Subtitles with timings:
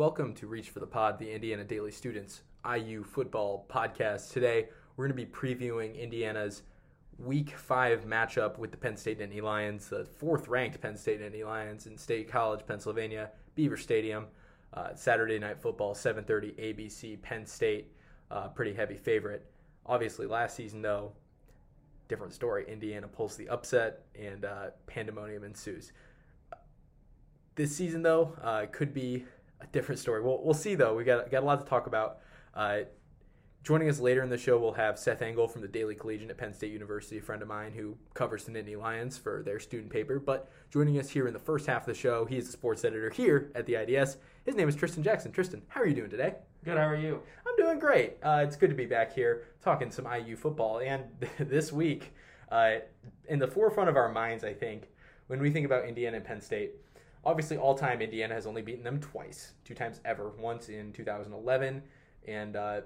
[0.00, 4.32] Welcome to Reach for the Pod, the Indiana Daily Students IU football podcast.
[4.32, 6.62] Today, we're going to be previewing Indiana's
[7.18, 11.44] Week 5 matchup with the Penn State Nittany Lions, the fourth ranked Penn State Nittany
[11.44, 14.24] Lions in State College, Pennsylvania, Beaver Stadium.
[14.72, 17.92] Uh, Saturday Night Football, 7:30 ABC, Penn State,
[18.30, 19.52] uh, pretty heavy favorite.
[19.84, 21.12] Obviously, last season though,
[22.08, 22.64] different story.
[22.66, 25.92] Indiana pulls the upset, and uh, pandemonium ensues.
[27.54, 29.26] This season though, uh, could be
[29.60, 30.22] a different story.
[30.22, 30.94] We'll, we'll see though.
[30.94, 32.18] We got got a lot to talk about.
[32.54, 32.80] Uh,
[33.62, 36.38] Joining us later in the show, we'll have Seth Engel from the Daily Collegian at
[36.38, 39.92] Penn State University, a friend of mine who covers the Nittany Lions for their student
[39.92, 40.18] paper.
[40.18, 42.86] But joining us here in the first half of the show, he is the sports
[42.86, 44.16] editor here at the IDS.
[44.46, 45.30] His name is Tristan Jackson.
[45.30, 46.36] Tristan, how are you doing today?
[46.64, 46.78] Good.
[46.78, 47.20] How are you?
[47.46, 48.16] I'm doing great.
[48.22, 50.78] Uh, it's good to be back here talking some IU football.
[50.78, 51.04] And
[51.38, 52.14] this week,
[52.50, 52.76] uh,
[53.28, 54.88] in the forefront of our minds, I think,
[55.26, 56.76] when we think about Indiana and Penn State,
[57.24, 60.30] obviously all time Indiana has only beaten them twice, two times ever.
[60.38, 61.82] Once in 2011
[62.26, 62.80] and uh,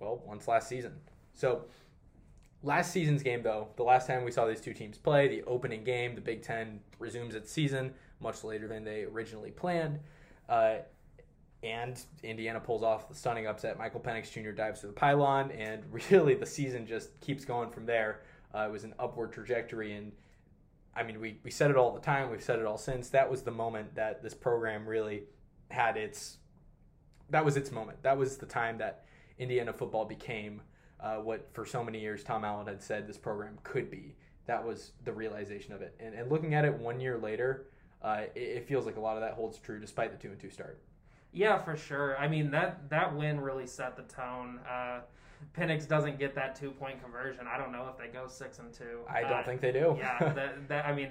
[0.00, 0.94] well, once last season.
[1.34, 1.64] So,
[2.62, 5.84] last season's game, though, the last time we saw these two teams play, the opening
[5.84, 10.00] game, the Big Ten resumes its season much later than they originally planned.
[10.48, 10.76] Uh,
[11.62, 13.78] and Indiana pulls off the stunning upset.
[13.78, 14.50] Michael Penix Jr.
[14.50, 18.22] dives to the pylon, and really the season just keeps going from there.
[18.54, 20.12] Uh, it was an upward trajectory, and
[20.98, 22.30] I mean, we, we said it all the time.
[22.30, 23.10] We've said it all since.
[23.10, 25.24] That was the moment that this program really
[25.70, 26.38] had its.
[27.30, 28.02] That was its moment.
[28.02, 29.04] That was the time that
[29.38, 30.60] Indiana football became
[31.00, 34.16] uh, what for so many years Tom Allen had said this program could be.
[34.46, 35.94] That was the realization of it.
[36.00, 37.66] And, and looking at it one year later,
[38.02, 40.40] uh, it, it, feels like a lot of that holds true despite the two and
[40.40, 40.80] two start.
[41.32, 42.18] Yeah, for sure.
[42.18, 44.60] I mean that that win really set the tone.
[44.68, 45.00] Uh,
[45.56, 47.46] Penix doesn't get that two point conversion.
[47.46, 49.00] I don't know if they go six and two.
[49.08, 49.96] I don't uh, think they do.
[49.98, 51.10] yeah, that, that I mean,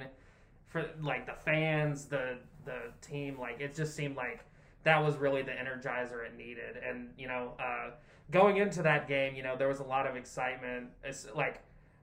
[0.67, 4.42] for like the fans, the the team, like it just seemed like
[4.84, 6.78] that was really the energizer it needed.
[6.78, 7.92] And you know, uh,
[8.31, 10.88] going into that game, you know, there was a lot of excitement.
[11.03, 11.62] It's like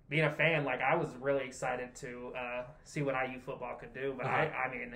[0.09, 3.95] being a fan, like I was really excited to uh, see what IU football could
[3.95, 4.15] do.
[4.17, 4.37] But uh-huh.
[4.37, 4.95] I, I mean,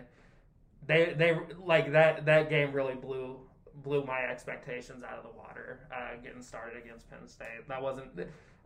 [0.86, 3.38] they they like that that game really blew
[3.82, 5.80] blew my expectations out of the water.
[5.92, 8.08] Uh, getting started against Penn State, that wasn't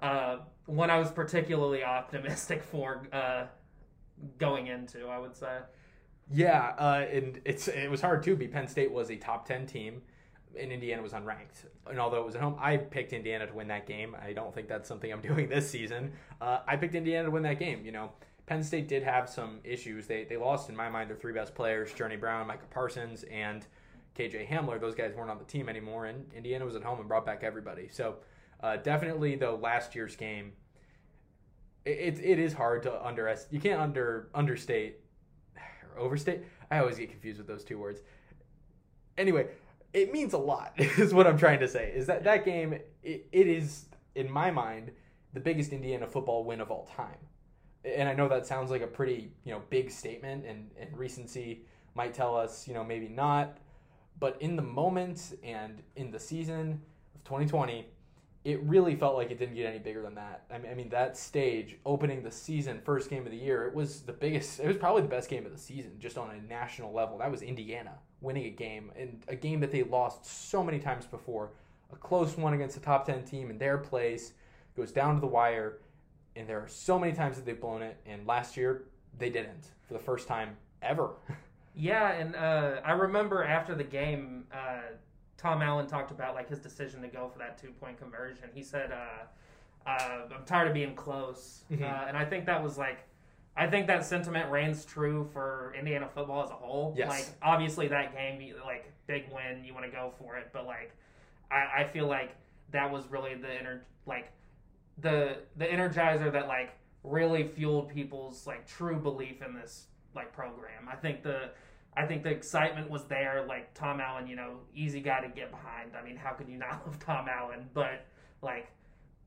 [0.00, 3.44] uh, one I was particularly optimistic for uh,
[4.38, 5.06] going into.
[5.06, 5.58] I would say.
[6.30, 8.36] Yeah, uh, and it's it was hard too.
[8.36, 10.02] Be Penn State was a top ten team
[10.58, 11.66] and Indiana was unranked.
[11.88, 14.16] And although it was at home, I picked Indiana to win that game.
[14.22, 16.12] I don't think that's something I'm doing this season.
[16.40, 17.84] Uh, I picked Indiana to win that game.
[17.84, 18.12] You know,
[18.46, 20.06] Penn State did have some issues.
[20.06, 23.66] They they lost in my mind their three best players: Journey Brown, Micah Parsons, and
[24.18, 24.80] KJ Hamler.
[24.80, 27.42] Those guys weren't on the team anymore, and Indiana was at home and brought back
[27.42, 27.88] everybody.
[27.90, 28.16] So
[28.62, 30.52] uh, definitely, though, last year's game,
[31.84, 33.52] it, it, is hard to underestimate.
[33.52, 35.00] You can't under understate
[35.56, 36.42] or overstate.
[36.70, 38.00] I always get confused with those two words.
[39.18, 39.48] Anyway,
[39.92, 43.28] it means a lot is what i'm trying to say is that that game it,
[43.32, 44.90] it is in my mind
[45.32, 47.18] the biggest indiana football win of all time
[47.84, 51.64] and i know that sounds like a pretty you know big statement and, and recency
[51.94, 53.58] might tell us you know maybe not
[54.22, 56.81] but in the moment and in the season
[57.12, 57.84] of 2020
[58.44, 60.44] it really felt like it didn't get any bigger than that.
[60.49, 63.75] I mean, I mean, that stage opening the season, first game of the year, it
[63.75, 64.59] was the biggest.
[64.59, 67.19] It was probably the best game of the season, just on a national level.
[67.19, 71.06] That was Indiana winning a game, and a game that they lost so many times
[71.06, 71.50] before.
[71.93, 74.33] A close one against a top ten team in their place
[74.77, 75.78] goes down to the wire,
[76.34, 77.97] and there are so many times that they've blown it.
[78.06, 78.87] And last year
[79.19, 81.10] they didn't for the first time ever.
[81.75, 84.44] Yeah, and uh, I remember after the game.
[84.53, 84.97] Uh,
[85.43, 88.49] Tom Allen talked about like his decision to go for that two point conversion.
[88.55, 91.83] He said, uh, uh, "I'm tired of being close," mm-hmm.
[91.83, 93.00] uh, and I think that was like,
[93.56, 96.94] I think that sentiment reigns true for Indiana football as a whole.
[96.97, 97.09] Yes.
[97.09, 100.93] Like obviously that game, like big win, you want to go for it, but like,
[101.50, 102.37] I, I feel like
[102.71, 104.31] that was really the inner like
[104.99, 106.71] the the energizer that like
[107.03, 110.88] really fueled people's like true belief in this like program.
[110.90, 111.50] I think the
[111.96, 113.44] I think the excitement was there.
[113.46, 115.92] Like Tom Allen, you know, easy guy to get behind.
[115.98, 117.68] I mean, how could you not love Tom Allen?
[117.74, 118.06] But
[118.41, 118.68] like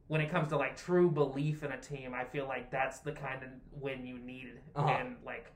[0.07, 3.11] when it comes to like true belief in a team, I feel like that's the
[3.11, 4.59] kind of win you need.
[4.75, 4.87] Uh-huh.
[4.87, 5.51] And like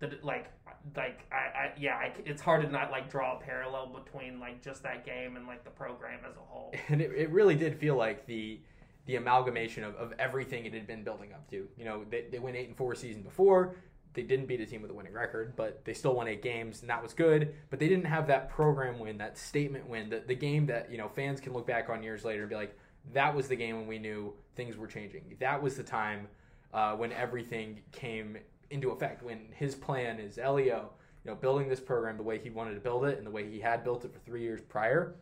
[0.00, 0.50] the like
[0.96, 4.62] like I, I yeah, I, it's hard to not like draw a parallel between like
[4.62, 6.74] just that game and like the program as a whole.
[6.88, 8.60] And it, it really did feel like the
[9.06, 11.66] the amalgamation of, of everything it had been building up to.
[11.76, 13.74] You know, they, they went eight and four season before
[14.12, 16.80] they didn't beat a team with a winning record, but they still won eight games,
[16.80, 17.54] and that was good.
[17.70, 20.98] But they didn't have that program win, that statement win, the, the game that you
[20.98, 22.76] know fans can look back on years later and be like,
[23.12, 25.36] that was the game when we knew things were changing.
[25.38, 26.26] That was the time
[26.74, 28.36] uh, when everything came
[28.70, 29.22] into effect.
[29.22, 30.90] When his plan is Elio,
[31.24, 33.48] you know, building this program the way he wanted to build it and the way
[33.48, 35.14] he had built it for three years prior,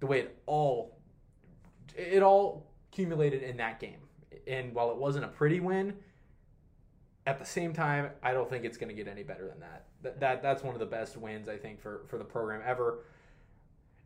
[0.00, 0.98] the way it all
[1.96, 3.98] it all accumulated in that game.
[4.46, 5.94] And while it wasn't a pretty win,
[7.26, 9.84] at the same time, I don't think it's going to get any better than that.
[10.02, 13.04] That, that that's one of the best wins I think for, for the program ever.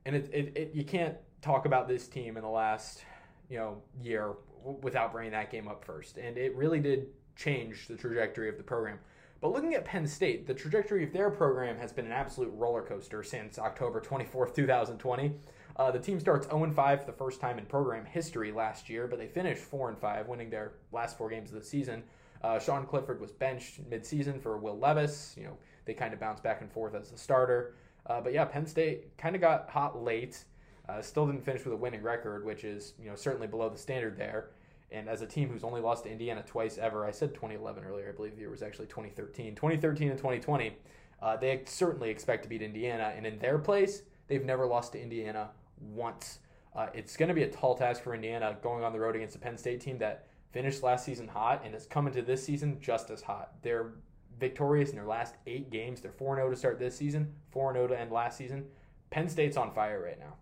[0.07, 3.05] And it, it, it you can't talk about this team in the last
[3.49, 4.35] you know year
[4.83, 6.19] without bringing that game up first.
[6.19, 8.99] And it really did change the trajectory of the program.
[9.41, 12.83] But looking at Penn State, the trajectory of their program has been an absolute roller
[12.83, 15.33] coaster since October 24th, 2020.
[15.77, 19.07] Uh, the team starts 0 5 for the first time in program history last year,
[19.07, 22.03] but they finished 4 5, winning their last four games of the season.
[22.43, 25.35] Uh, Sean Clifford was benched midseason for Will Levis.
[25.37, 27.75] You know, they kind of bounced back and forth as a starter.
[28.07, 30.45] Uh, but yeah, Penn State kind of got hot late.
[30.89, 33.79] Uh, still didn't finish with a winning record, which is you know certainly below the
[33.79, 34.51] standard there.
[34.91, 38.09] And as a team who's only lost to Indiana twice ever, I said 2011 earlier.
[38.09, 39.55] I believe the year was actually 2013.
[39.55, 40.77] 2013 and 2020,
[41.21, 43.13] uh, they certainly expect to beat Indiana.
[43.15, 46.39] And in their place, they've never lost to Indiana once.
[46.75, 49.37] Uh, it's going to be a tall task for Indiana going on the road against
[49.37, 52.79] a Penn State team that finished last season hot and is coming to this season
[52.81, 53.53] just as hot.
[53.63, 53.93] They're
[54.39, 56.01] victorious in their last eight games.
[56.01, 58.67] They're 4 0 to start this season, 4 0 to end last season.
[59.11, 60.35] Penn State's on fire right now.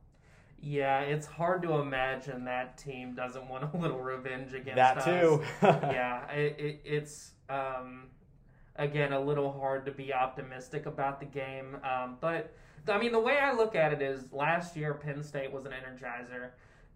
[0.60, 5.04] Yeah, it's hard to imagine that team doesn't want a little revenge against that us.
[5.04, 5.42] too.
[5.62, 8.04] yeah, it, it, it's um,
[8.76, 12.54] again a little hard to be optimistic about the game, um, but
[12.88, 15.72] I mean the way I look at it is last year Penn State was an
[15.72, 16.50] energizer.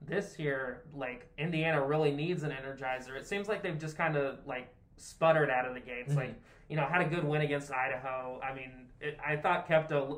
[0.06, 3.16] This year, like Indiana really needs an energizer.
[3.16, 6.10] It seems like they've just kind of like sputtered out of the gates.
[6.10, 6.18] Mm-hmm.
[6.18, 8.40] Like you know, had a good win against Idaho.
[8.42, 10.16] I mean, it, I thought kept a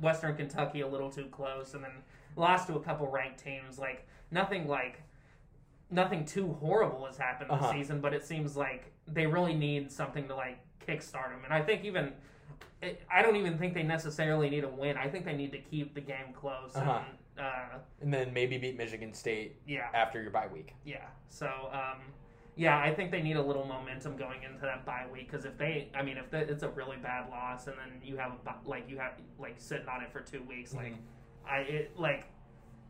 [0.00, 1.92] Western Kentucky a little too close, and then
[2.36, 3.78] lost to a couple ranked teams.
[3.78, 5.00] Like nothing like
[5.90, 7.72] nothing too horrible has happened this uh-huh.
[7.72, 11.44] season, but it seems like they really need something to like kickstart them.
[11.44, 12.12] And I think even
[13.10, 14.96] I don't even think they necessarily need a win.
[14.96, 16.74] I think they need to keep the game close.
[16.74, 17.00] Uh-huh.
[17.06, 19.56] And, uh, and then maybe beat Michigan State.
[19.66, 19.88] Yeah.
[19.94, 20.74] After your bye week.
[20.84, 21.06] Yeah.
[21.28, 21.46] So.
[21.46, 22.00] Um,
[22.54, 25.56] yeah, I think they need a little momentum going into that bye week because if
[25.56, 28.68] they, I mean, if the, it's a really bad loss and then you have a,
[28.68, 30.84] like you have like sitting on it for two weeks, mm-hmm.
[30.84, 30.94] like
[31.48, 32.26] I it like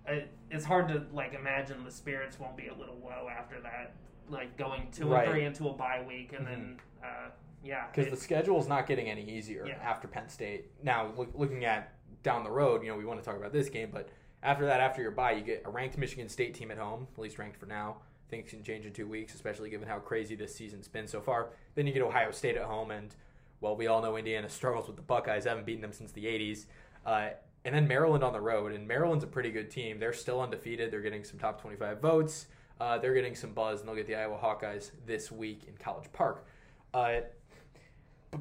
[0.06, 3.94] it, it's hard to like imagine the spirits won't be a little low after that,
[4.28, 5.24] like going two right.
[5.24, 6.62] and three into a bye week, and mm-hmm.
[6.62, 7.30] then uh,
[7.62, 9.74] yeah, because the schedule is not getting any easier yeah.
[9.74, 10.70] after Penn State.
[10.82, 13.68] Now, look, looking at down the road, you know, we want to talk about this
[13.68, 14.08] game, but
[14.42, 17.18] after that, after your bye, you get a ranked Michigan State team at home, at
[17.20, 17.98] least ranked for now.
[18.28, 21.50] Things can change in two weeks, especially given how crazy this season's been so far.
[21.74, 23.14] Then you get Ohio State at home, and
[23.60, 25.44] well, we all know Indiana struggles with the Buckeyes.
[25.44, 26.66] Haven't beaten them since the '80s.
[27.04, 27.30] Uh,
[27.64, 30.00] and then Maryland on the road, and Maryland's a pretty good team.
[30.00, 30.90] They're still undefeated.
[30.90, 32.46] They're getting some top 25 votes.
[32.80, 36.10] Uh, they're getting some buzz, and they'll get the Iowa Hawkeyes this week in College
[36.12, 36.44] Park.
[36.92, 37.20] Uh,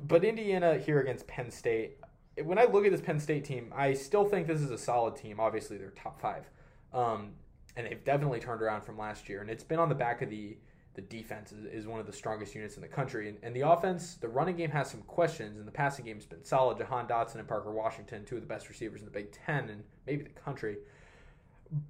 [0.07, 1.97] but Indiana here against Penn State,
[2.43, 5.15] when I look at this Penn State team, I still think this is a solid
[5.15, 5.39] team.
[5.39, 6.49] Obviously, they're top five,
[6.93, 7.31] um,
[7.75, 9.41] and they've definitely turned around from last year.
[9.41, 10.57] And it's been on the back of the
[10.93, 13.29] the defense is, one of the strongest units in the country.
[13.29, 16.43] And, and, the offense, the running game has some questions, and the passing game's been
[16.43, 16.77] solid.
[16.77, 19.83] Jahan Dotson and Parker Washington, two of the best receivers in the Big Ten and
[20.05, 20.77] maybe the country.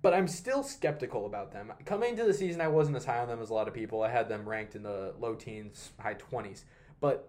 [0.04, 1.74] But I'm still skeptical about them.
[1.86, 4.04] Coming into the season, I wasn't as high on them as a lot of people.
[4.04, 6.66] I had them ranked in the low teens, high 20s.
[7.00, 7.28] But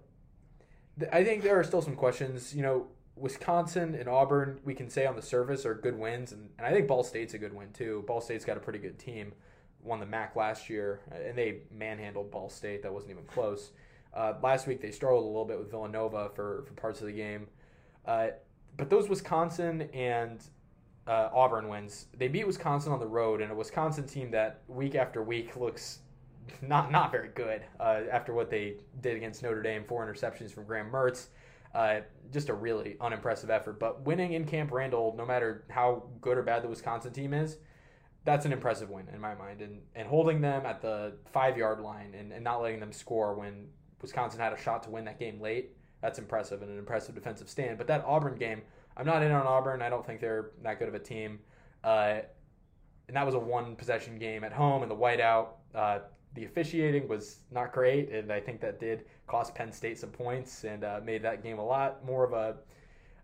[1.11, 2.55] I think there are still some questions.
[2.55, 2.87] You know,
[3.17, 6.33] Wisconsin and Auburn, we can say on the surface, are good wins.
[6.33, 8.05] And, and I think Ball State's a good win, too.
[8.07, 9.33] Ball State's got a pretty good team
[9.83, 12.83] won the MAC last year, and they manhandled Ball State.
[12.83, 13.73] That wasn't even close.
[14.15, 17.13] Uh, last week they struggled a little bit with Villanova for, for parts of the
[17.13, 17.47] game.
[18.07, 18.29] Uh,
[18.77, 20.43] but those Wisconsin and
[21.07, 24.95] uh, Auburn wins, they beat Wisconsin on the road, and a Wisconsin team that week
[24.95, 26.01] after week looks
[26.61, 30.65] not not very good uh, after what they did against Notre Dame, four interceptions from
[30.65, 31.29] Graham Mertz.
[31.75, 32.01] Uh,
[32.33, 33.79] just a really unimpressive effort.
[33.79, 37.57] But winning in Camp Randall, no matter how good or bad the Wisconsin team is,
[38.25, 39.61] that's an impressive win in my mind.
[39.63, 43.35] And and holding them at the five yard line and, and not letting them score
[43.35, 43.69] when
[44.01, 47.49] Wisconsin had a shot to win that game late, that's impressive and an impressive defensive
[47.49, 47.79] stand.
[47.79, 48.63] But that Auburn game,
[48.97, 49.83] I'm not in on Auburn.
[49.83, 51.39] I don't think they're that good of a team.
[51.83, 52.21] Uh,
[53.09, 55.49] and that was a one possession game at home in the whiteout.
[55.75, 56.01] Uh,
[56.35, 60.65] the officiating was not great, and I think that did cost Penn State some points
[60.65, 62.57] and uh, made that game a lot more of a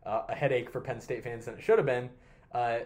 [0.07, 2.09] uh, a headache for Penn State fans than it should have been.
[2.53, 2.79] Uh,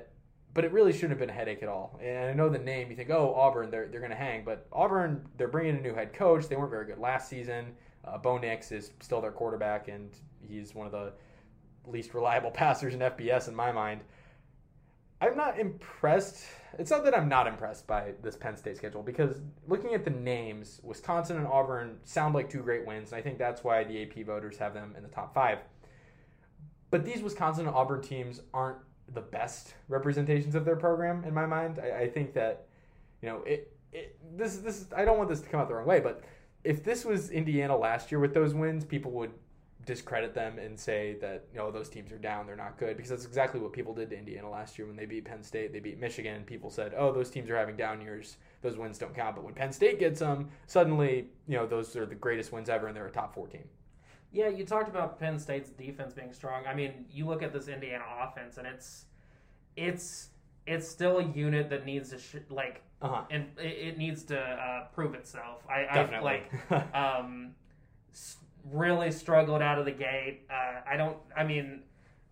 [0.55, 1.99] but it really shouldn't have been a headache at all.
[2.03, 4.45] And I know the name, you think, oh, Auburn, they're, they're going to hang.
[4.45, 6.49] But Auburn, they're bringing a new head coach.
[6.49, 7.75] They weren't very good last season.
[8.05, 10.11] Uh, Bo Nix is still their quarterback, and
[10.47, 11.13] he's one of the
[11.87, 14.03] least reliable passers in FBS in my mind.
[15.23, 16.45] I'm not impressed.
[16.79, 20.11] It's not that I'm not impressed by this Penn State schedule because looking at the
[20.11, 24.03] names, Wisconsin and Auburn sound like two great wins, and I think that's why the
[24.03, 25.59] AP voters have them in the top five.
[26.91, 28.79] but these Wisconsin and Auburn teams aren't
[29.15, 31.79] the best representations of their program in my mind.
[31.83, 32.67] I, I think that
[33.21, 34.19] you know it, it.
[34.37, 36.23] This this I don't want this to come out the wrong way, but
[36.65, 39.33] if this was Indiana last year with those wins, people would
[39.85, 43.11] discredit them and say that you know those teams are down, they're not good because
[43.11, 45.81] that's exactly what people did to Indiana last year when they beat Penn State, they
[45.81, 46.45] beat Michigan.
[46.45, 49.55] People said, "Oh, those teams are having down years; those wins don't count." But when
[49.55, 53.07] Penn State gets them, suddenly you know those are the greatest wins ever, and they're
[53.07, 53.65] a top four team.
[54.33, 56.67] Yeah, you talked about Penn State's defense being strong.
[56.67, 59.07] I mean, you look at this Indiana offense, and it's
[59.77, 60.29] it's
[60.67, 63.23] it's still a unit that needs to sh- like Uh-huh.
[63.31, 65.63] and it, it needs to uh, prove itself.
[65.69, 66.43] I, I Definitely.
[66.71, 67.55] like um,
[68.73, 70.43] really struggled out of the gate.
[70.51, 71.17] Uh, I don't.
[71.37, 71.83] I mean,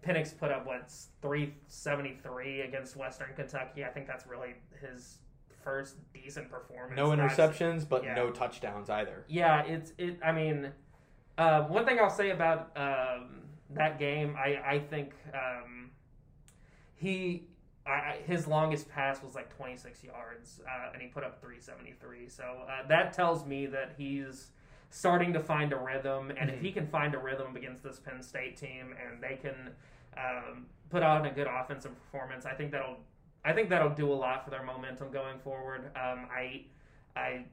[0.07, 3.85] Penix put up what's three seventy three against Western Kentucky.
[3.85, 5.19] I think that's really his
[5.63, 6.97] first decent performance.
[6.97, 8.15] no interceptions, but yeah.
[8.15, 9.25] no touchdowns either.
[9.29, 10.19] yeah, it's it.
[10.25, 10.71] I mean,
[11.39, 15.91] uh, one thing I'll say about um, that game, I I think um,
[16.95, 17.45] he
[17.87, 22.29] I, I- his longest pass was like 26 yards, uh, and he put up 373.
[22.29, 24.49] So uh, that tells me that he's
[24.91, 26.63] starting to find a rhythm, and if Mhm.
[26.63, 29.75] he can find a rhythm against this Penn State team, and they can
[30.17, 32.99] um, put on a good offensive performance, I think that'll
[33.45, 35.87] I think that'll do a lot for their momentum going forward.
[35.97, 36.67] Um, I
[37.17, 37.47] I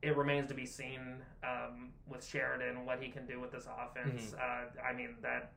[0.00, 4.32] it remains to be seen um, with Sheridan what he can do with this offense.
[4.34, 5.52] Uh, I mean that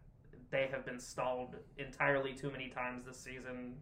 [0.50, 3.82] they have been stalled entirely too many times this season.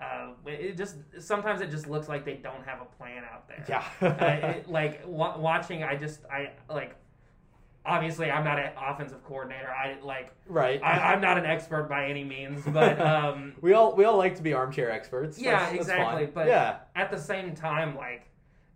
[0.00, 3.64] Uh, it just sometimes it just looks like they don't have a plan out there.
[3.68, 3.84] Yeah.
[4.00, 6.96] uh, it, like wa- watching, I just I like.
[7.86, 9.70] Obviously, I'm not an offensive coordinator.
[9.70, 10.82] I like right.
[10.82, 14.34] I, I'm not an expert by any means, but um, we all we all like
[14.36, 15.38] to be armchair experts.
[15.38, 16.34] Yeah, That's- that's exactly, fine.
[16.34, 18.26] but- yeah, at the same time, like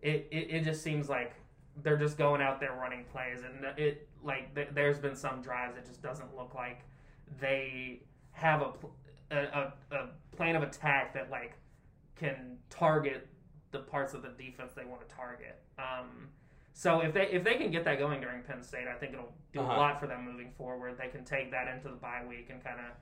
[0.00, 1.34] it, it, it just seems like
[1.82, 5.74] they're just going out there running plays, and it like th- there's been some drives
[5.74, 6.80] that just doesn't look like
[7.40, 8.00] they
[8.32, 8.94] have a, pl-
[9.30, 9.63] a, a
[10.44, 11.54] plan of attack that like
[12.16, 13.26] can target
[13.70, 15.58] the parts of the defense they want to target.
[15.78, 16.28] Um,
[16.74, 19.32] so if they if they can get that going during Penn State, I think it'll
[19.52, 19.72] do Uh-huh.
[19.72, 20.98] a lot for them moving forward.
[20.98, 22.92] They can take that into the bye week and kind of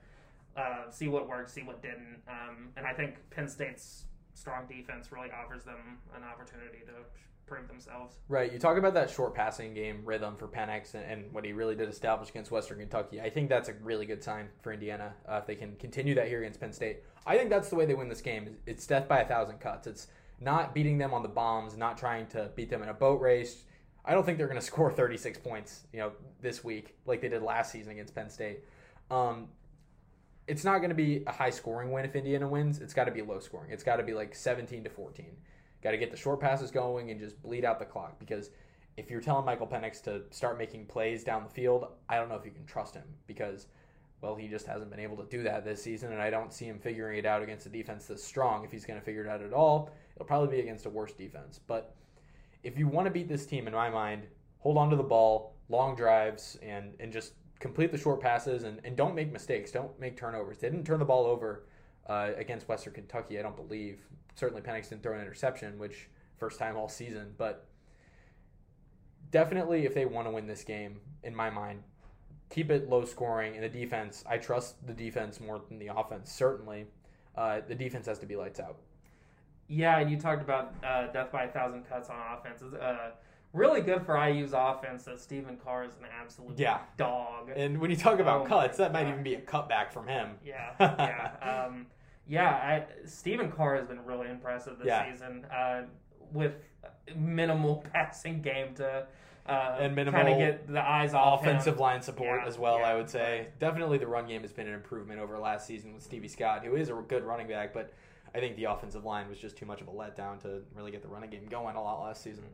[0.55, 2.21] uh, see what worked, see what didn't.
[2.27, 6.93] Um, and I think Penn State's strong defense really offers them an opportunity to
[7.45, 8.15] prove themselves.
[8.27, 8.51] right.
[8.51, 11.75] You talk about that short passing game rhythm for Penix and, and what he really
[11.75, 13.21] did establish against Western Kentucky.
[13.21, 16.27] I think that's a really good sign for Indiana uh, if they can continue that
[16.27, 17.03] here against Penn State.
[17.25, 18.55] I think that's the way they win this game.
[18.65, 19.87] It's death by a thousand cuts.
[19.87, 20.07] It's
[20.39, 23.63] not beating them on the bombs, not trying to beat them in a boat race.
[24.05, 27.29] I don't think they're going to score 36 points, you know, this week like they
[27.29, 28.63] did last season against Penn State.
[29.11, 29.47] Um,
[30.47, 32.79] it's not going to be a high scoring win if Indiana wins.
[32.79, 33.71] It's got to be low scoring.
[33.71, 35.25] It's got to be like 17 to 14.
[35.83, 38.51] Got to get the short passes going and just bleed out the clock because
[38.95, 42.35] if you're telling Michael Penix to start making plays down the field, I don't know
[42.35, 43.67] if you can trust him because
[44.21, 46.65] well, he just hasn't been able to do that this season and I don't see
[46.65, 48.63] him figuring it out against a defense that's strong.
[48.63, 51.11] If he's going to figure it out at all, it'll probably be against a worse
[51.11, 51.59] defense.
[51.67, 51.93] But
[52.63, 54.27] if you want to beat this team in my mind,
[54.59, 58.79] hold on to the ball, long drives and and just complete the short passes and,
[58.83, 59.71] and don't make mistakes.
[59.71, 60.57] Don't make turnovers.
[60.57, 61.65] They didn't turn the ball over
[62.07, 63.99] uh, against Western Kentucky, I don't believe.
[64.35, 67.33] Certainly Penix didn't throw an interception, which first time all season.
[67.37, 67.67] But
[69.31, 71.83] definitely if they want to win this game, in my mind,
[72.49, 73.55] keep it low scoring.
[73.55, 76.85] And the defense, I trust the defense more than the offense, certainly.
[77.35, 78.77] Uh, the defense has to be lights out.
[79.67, 82.73] Yeah, and you talked about uh, death by a thousand cuts on offenses.
[82.73, 83.11] Uh,
[83.53, 86.79] really good for IU's offense that Stephen Carr is an absolute Yeah.
[86.97, 87.49] dog.
[87.55, 90.31] And when you talk about Oh cuts, that might even be a cutback from him.
[90.45, 91.87] Yeah, yeah, um,
[92.27, 92.49] yeah.
[92.49, 95.11] I, Stephen Carr has been really impressive this Yeah.
[95.11, 95.83] season uh,
[96.31, 96.53] with
[97.15, 99.05] minimal passing game to
[99.45, 101.49] uh, And minimal kind of get the eyes off him.
[101.49, 102.79] offensive line support Yeah, as well.
[102.79, 105.93] yeah, I would say definitely the run game has been an improvement over last season
[105.93, 107.93] with Stevie Scott, who is a good running back, but
[108.33, 111.01] I think the offensive line was just too much of a letdown to really get
[111.01, 112.45] the running game going a lot last season.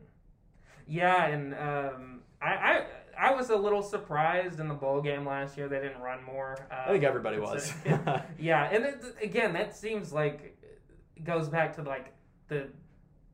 [0.90, 5.56] Yeah, and um, I, I I was a little surprised in the bowl game last
[5.56, 6.56] year they didn't run more.
[6.70, 7.72] Uh, I think everybody was.
[8.38, 10.58] yeah, and it, again, that seems like
[11.22, 12.12] goes back to like
[12.48, 12.68] the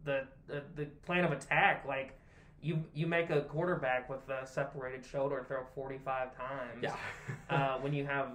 [0.04, 1.86] the the, the plan of attack.
[1.88, 2.18] Like
[2.60, 6.82] you you make a quarterback with a separated shoulder throw forty five times.
[6.82, 6.96] yeah.
[7.50, 8.28] uh, when you have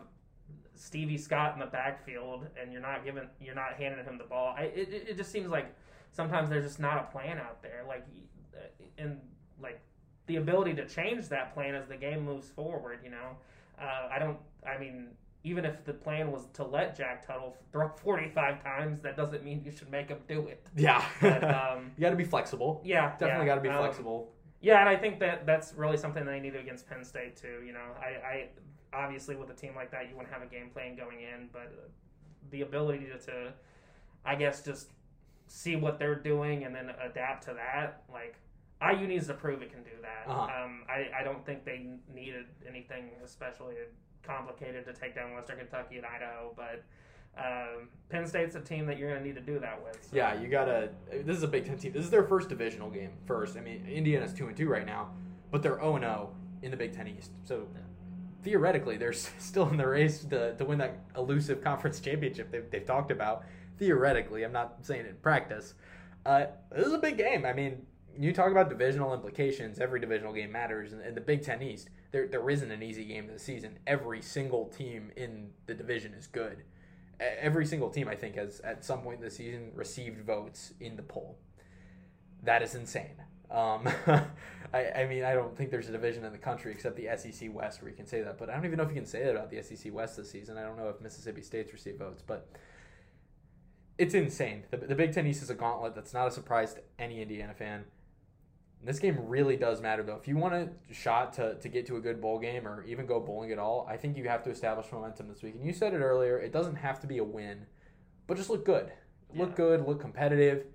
[0.74, 4.56] Stevie Scott in the backfield and you're not giving you're not handing him the ball.
[4.58, 5.76] I, it it- just seems like
[6.12, 7.84] sometimes there's just not a plan out there.
[7.88, 8.08] Like
[8.98, 9.20] and
[9.62, 9.80] like
[10.28, 13.00] the ability to change that plan as the game moves forward.
[13.04, 13.38] You know,
[13.80, 14.38] uh, I don't.
[14.66, 15.08] I mean.
[15.44, 19.64] Even if the plan was to let Jack Tuttle throw 45 times, that doesn't mean
[19.66, 20.68] you should make him do it.
[20.76, 21.04] yeah.
[21.20, 22.80] But, um, you got to be flexible.
[22.86, 24.32] Yeah, Definitely yeah, got to be um, flexible.
[24.62, 27.64] Yeah, and I think that that's really something that they need against Penn State too.
[27.66, 28.50] You know, I, I
[28.94, 31.90] obviously with a team like that, you wouldn't have a game plan going in, but
[32.52, 33.54] the ability to, to,
[34.24, 34.90] I guess, just
[35.52, 38.36] see what they're doing and then adapt to that, like.
[38.84, 40.28] IU needs to prove it can do that.
[40.28, 40.64] Uh-huh.
[40.64, 43.76] Um, I, I don't think they needed anything especially
[44.24, 46.84] complicated to take down Western Kentucky and Idaho, but
[47.38, 49.96] um, Penn State's a team that you're going to need to do that with.
[50.02, 50.16] so.
[50.16, 50.90] Yeah, you gotta.
[51.12, 51.94] This is a Big Ten team.
[51.94, 53.12] This is their first divisional game.
[53.26, 55.12] First, I mean, Indiana's two and two right now,
[55.52, 57.32] but they're zero and zero in the Big Ten East.
[57.44, 57.68] So
[58.44, 62.86] theoretically, they're still in the race to, to win that elusive conference championship they've, they've
[62.86, 63.44] talked about.
[63.82, 65.74] Theoretically, I'm not saying in practice.
[66.24, 67.48] Uh, this is a big game.
[67.48, 69.80] I mean, you talk about divisional implications.
[69.80, 70.94] Every divisional game matters.
[70.94, 73.80] In, the Big Ten East, there there isn't an easy game this season.
[73.88, 76.62] Every single team in the division is good.
[77.20, 81.02] Every single team, I think, has at some point this season received votes in the
[81.02, 81.40] poll.
[82.44, 83.16] That is insane.
[83.50, 83.90] Um,
[84.76, 87.52] I, I mean, I don't think there's a division in the country except the SEC
[87.52, 88.38] West where you can say that.
[88.38, 90.30] But I don't even know if you can say that about the SEC West this
[90.30, 90.60] season.
[90.60, 92.48] I don't know if Mississippi State's received votes, but
[94.02, 94.64] it's insane.
[94.72, 95.94] The, the Big Ten East is a gauntlet.
[95.94, 97.84] That's not a surprise to any Indiana fan.
[98.84, 100.16] This game really does matter, though.
[100.16, 103.06] If you want a shot to, to get to a good bowl game or even
[103.06, 105.54] go bowling at all, I think you have to establish momentum this week.
[105.54, 107.68] And you said it earlier, it doesn't have to be a win,
[108.26, 108.92] but just look good.
[109.36, 109.56] Look Yeah.
[109.56, 110.66] good, look competitive.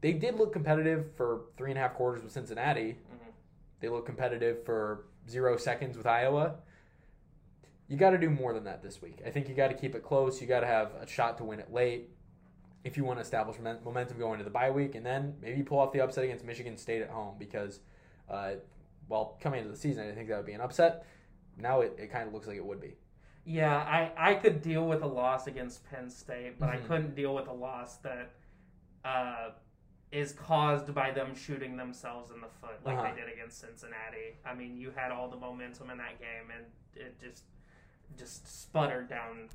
[0.00, 2.92] They did look competitive for three and a half quarters with Cincinnati.
[2.94, 3.32] Mhm.
[3.80, 6.56] They look competitive for zero seconds with Iowa.
[7.86, 9.20] You got to do more than that this week.
[9.26, 10.40] I think you got to keep it close.
[10.40, 12.08] You got to have a shot to win it late
[12.84, 15.78] if you want to establish momentum going into the bye week, and then maybe pull
[15.78, 17.80] off the upset against Michigan State at home because,
[18.28, 18.52] uh,
[19.08, 21.04] well, coming into the season, I didn't think that would be an upset.
[21.56, 22.94] Now it, it kind of looks like it would be.
[23.44, 26.74] Yeah, I, I could deal with a loss against Penn State, but Mhm.
[26.74, 28.30] I couldn't deal with a loss that
[29.04, 29.50] uh,
[30.12, 33.12] is caused by them shooting themselves in the foot like Uh-huh.
[33.14, 34.36] they did against Cincinnati.
[34.44, 37.44] I mean, you had all the momentum in that game, and it just
[38.18, 39.48] just sputtered down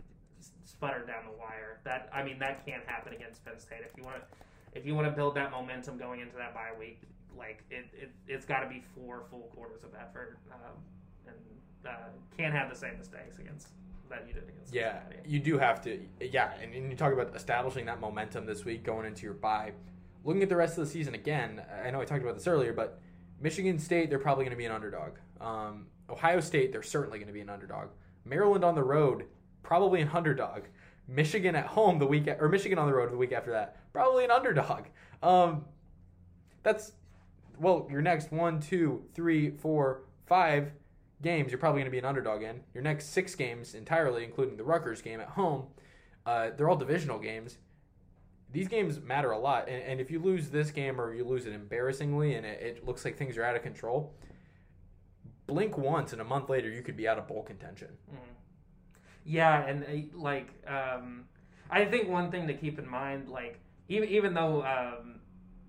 [0.66, 1.80] sputtered down the wire.
[1.84, 3.82] That I mean, that can't happen against Penn State.
[3.90, 6.72] If you want to if you want to build that momentum going into that bye
[6.78, 7.02] week,
[7.38, 10.74] like it, it it's got to be four full quarters of effort, um,
[11.28, 11.36] and
[11.88, 13.70] uh, can't have the same mistakes against
[14.10, 15.30] that you did against Yeah, Cincinnati.
[15.30, 16.00] you do have to.
[16.22, 19.74] Yeah, and, and you talk about establishing that momentum this week going into your bye.
[20.24, 22.74] Looking at the rest of the season again, I know I talked about this earlier,
[22.74, 23.00] but
[23.42, 25.14] Michigan State, they're probably going to be an underdog.
[25.40, 27.90] Um, Ohio State, they're certainly going to be an underdog.
[28.26, 29.26] Maryland on the road,
[29.68, 30.62] probably an underdog.
[31.10, 34.24] Michigan at home the week, or Michigan on the road the week after that, probably
[34.24, 34.86] an underdog.
[35.22, 35.66] Um,
[36.64, 36.94] that's
[37.60, 40.72] well, your next one, two, three, four, five
[41.22, 42.62] games, you're probably going to be an underdog in.
[42.74, 45.66] Your next six games entirely, including the Rutgers game at home,
[46.26, 47.58] uh, they're all divisional games.
[48.52, 51.46] These games matter a lot, and, and if you lose this game or you lose
[51.46, 54.14] it embarrassingly, and it, it looks like things are out of control,
[55.48, 57.90] blink once, and a month later you could be out of bowl contention.
[58.12, 58.37] Mhm.
[59.28, 61.26] Yeah, and uh, like um,
[61.70, 63.60] I think one thing to keep in mind, like
[63.90, 65.20] even even though um,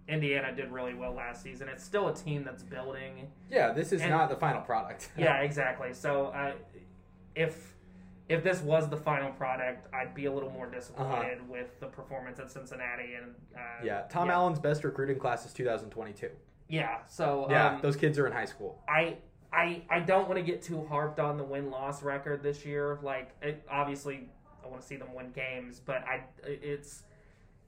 [0.09, 3.29] Indiana did really well last season, it's still a team that's building.
[3.51, 5.11] Yeah, this is And- not the final product.
[5.18, 5.92] Yeah, exactly.
[5.92, 6.53] So uh,
[7.35, 7.75] if
[8.29, 12.38] if this was the final product, I'd be a little more disappointed with the performance
[12.38, 14.35] at Cincinnati and uh, yeah, Tom yeah.
[14.35, 16.31] Allen's best recruiting class is 2022.
[16.68, 18.83] Yeah, so Yeah, um, those kids are in high school.
[18.88, 19.16] I
[19.52, 22.98] I I don't want to get too harped on the win loss record this year.
[23.02, 24.28] Like, it, obviously,
[24.64, 27.02] I want to see them win games, but I it's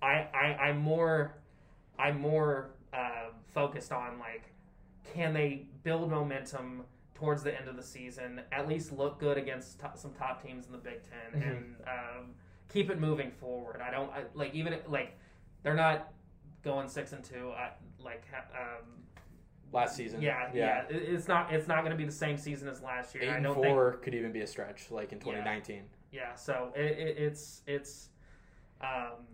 [0.02, 1.34] I I I'm more
[1.98, 4.52] I'm more uh, focused on like
[5.14, 6.82] can they build momentum
[7.14, 10.72] towards the end of the season, at least look good against some top teams in
[10.72, 11.00] the Big
[11.32, 11.50] 10 Mhm.
[11.50, 12.26] and um,
[12.72, 13.80] keep it moving forward.
[13.86, 15.16] I don't I, like even like
[15.62, 16.12] they're not
[16.62, 17.50] going six and two.
[17.56, 18.86] I, like ha- um,
[19.72, 20.20] Last season.
[20.20, 20.82] yeah, yeah.
[20.88, 21.52] It- It's not.
[21.52, 23.24] It's not going to be the same season as last year.
[23.24, 24.02] Eight I and don't four think.
[24.02, 25.82] could even be a stretch, like in 2019.
[26.12, 26.34] Yeah.
[26.34, 28.08] So it, it, it's it's.
[28.80, 29.26] Um,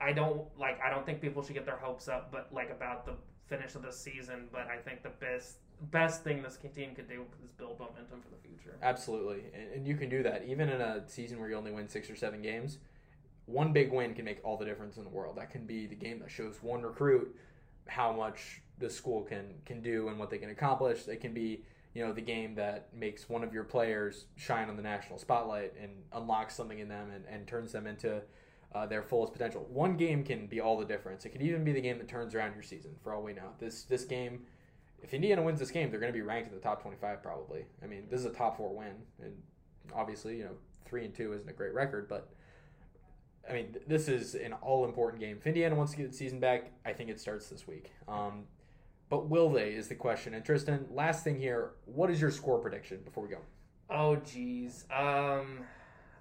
[0.00, 0.78] I don't like.
[0.84, 3.12] I don't think people should get their hopes up, but like about the
[3.46, 4.48] finish of the season.
[4.52, 5.58] But I think the best
[5.90, 8.76] best thing this team could do is build momentum for the future.
[8.82, 11.88] Absolutely, and, and you can do that even in a season where you only win
[11.88, 12.78] six or seven games.
[13.46, 15.36] One big win can make all the difference in the world.
[15.36, 17.36] That can be the game that shows one recruit
[17.86, 21.06] how much the school can can do and what they can accomplish.
[21.08, 24.76] It can be you know the game that makes one of your players shine on
[24.76, 28.22] the national spotlight and unlocks something in them and, and turns them into
[28.74, 29.66] uh, their fullest potential.
[29.70, 31.24] One game can be all the difference.
[31.24, 32.96] It could even be the game that turns around your season.
[33.02, 34.46] For all we know, this this game
[35.04, 37.66] if Indiana wins this game, they're going to be ranked in the top 25 probably.
[37.82, 39.34] I mean, this is a top four win, and
[39.94, 42.30] obviously, you know, three and two isn't a great record, but
[43.48, 45.36] I mean, this is an all important game.
[45.38, 47.92] If Indiana wants to get the season back, I think it starts this week.
[48.08, 48.44] Um,
[49.10, 50.32] But will they is the question.
[50.34, 53.38] And Tristan, last thing here, what is your score prediction before we go?
[53.90, 54.86] Oh, geez.
[54.90, 55.60] Um,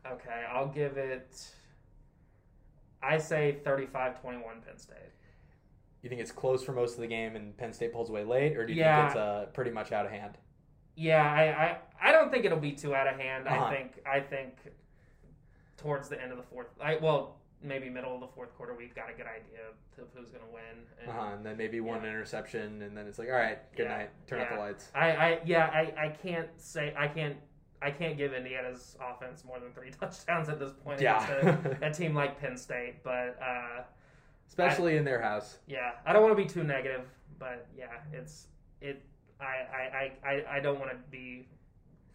[0.06, 1.50] okay, I'll give it.
[3.02, 4.98] I say 35 21 Penn State.
[6.02, 8.58] You think it's close for most of the game and Penn State pulls away late,
[8.58, 8.98] or do you Yeah.
[9.08, 10.38] think it's uh, pretty much out of hand?
[10.96, 13.48] Yeah, I, I, I don't think it'll be too out of hand.
[13.48, 13.64] Uh-huh.
[13.66, 14.56] I think I think
[15.78, 18.94] towards the end of the fourth, I well maybe middle of the fourth quarter, we've
[18.94, 20.86] got a good idea of who's going to win.
[21.02, 21.34] And Uh-huh.
[21.36, 22.10] And then maybe one Yeah.
[22.10, 23.98] interception, and then it's like, all right, good Yeah.
[24.00, 24.92] night, turn off the lights.
[24.94, 27.38] I, I yeah I, I can't say I can't
[27.82, 31.26] I can't give Indiana's offense more than three touchdowns at this point Yeah.
[31.82, 33.84] a, a team like Penn State, but uh,
[34.48, 35.58] Especially in their house.
[35.68, 37.08] yeah, I don't want to be too negative,
[37.40, 38.48] but yeah, it's
[38.82, 39.02] it.
[39.40, 41.48] I I, I, I, I don't want to be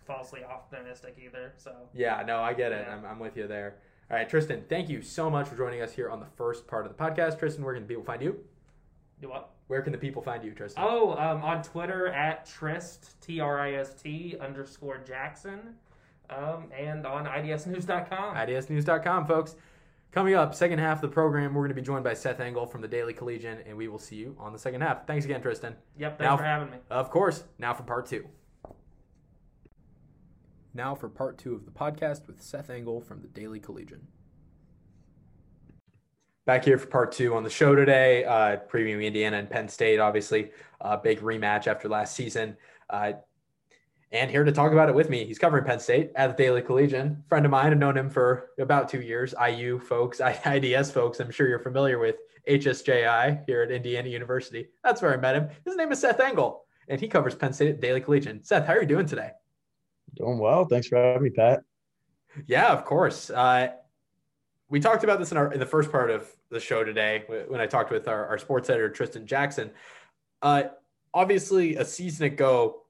[0.08, 1.52] falsely optimistic either.
[1.58, 2.84] So Yeah, no, I get it.
[2.88, 2.96] Yeah.
[2.96, 3.76] I'm, I'm with you there.
[4.10, 6.86] All right, Tristan, thank you so much for joining us here on the first part
[6.86, 7.38] of the podcast.
[7.38, 8.42] Tristan, where can the people find you?
[9.20, 9.50] do what?
[9.66, 10.82] Where can the people find you, Tristan?
[10.86, 15.74] Oh, um, on Twitter at Trist T R I S T underscore Jackson,
[16.30, 18.36] um, and on IDSNews.com.
[18.36, 19.56] IDSnews.com, folks.
[20.10, 22.64] Coming up, second half of the program, we're going to be joined by Seth Engel
[22.64, 25.06] from the Daily Collegian, and we will see you on the second half.
[25.06, 25.74] Thanks again, Tristan.
[25.98, 26.78] Yep, thanks Now- for having me.
[26.90, 28.26] Of course, now for part two.
[30.78, 34.06] Now for part two of the podcast with Seth Engel from the Daily Collegian.
[36.46, 39.98] Back here for part two on the show today, uh, previewing Indiana and Penn State,
[39.98, 42.56] obviously, a big rematch after last season.
[42.88, 43.14] Uh,
[44.12, 46.62] and here to talk about it with me, he's covering Penn State at the Daily
[46.62, 47.24] Collegian.
[47.28, 49.34] Friend of mine, I've known him for about two years.
[49.44, 54.68] IU folks, IDS folks, I'm sure you're familiar with HSJI here at Indiana University.
[54.84, 55.48] That's where I met him.
[55.64, 58.44] His name is Seth Engel, and he covers Penn State at Daily Collegian.
[58.44, 59.32] Seth, how are you doing today?
[60.18, 60.64] Doing well.
[60.64, 61.62] Thanks for having me, Pat.
[62.46, 63.30] Yeah, of course.
[63.30, 63.68] Uh,
[64.68, 67.60] we talked about this in our in the first part of the show today when
[67.60, 69.70] I talked with our, our sports editor Tristan Jackson.
[70.42, 70.64] Uh,
[71.14, 72.82] obviously, a season ago,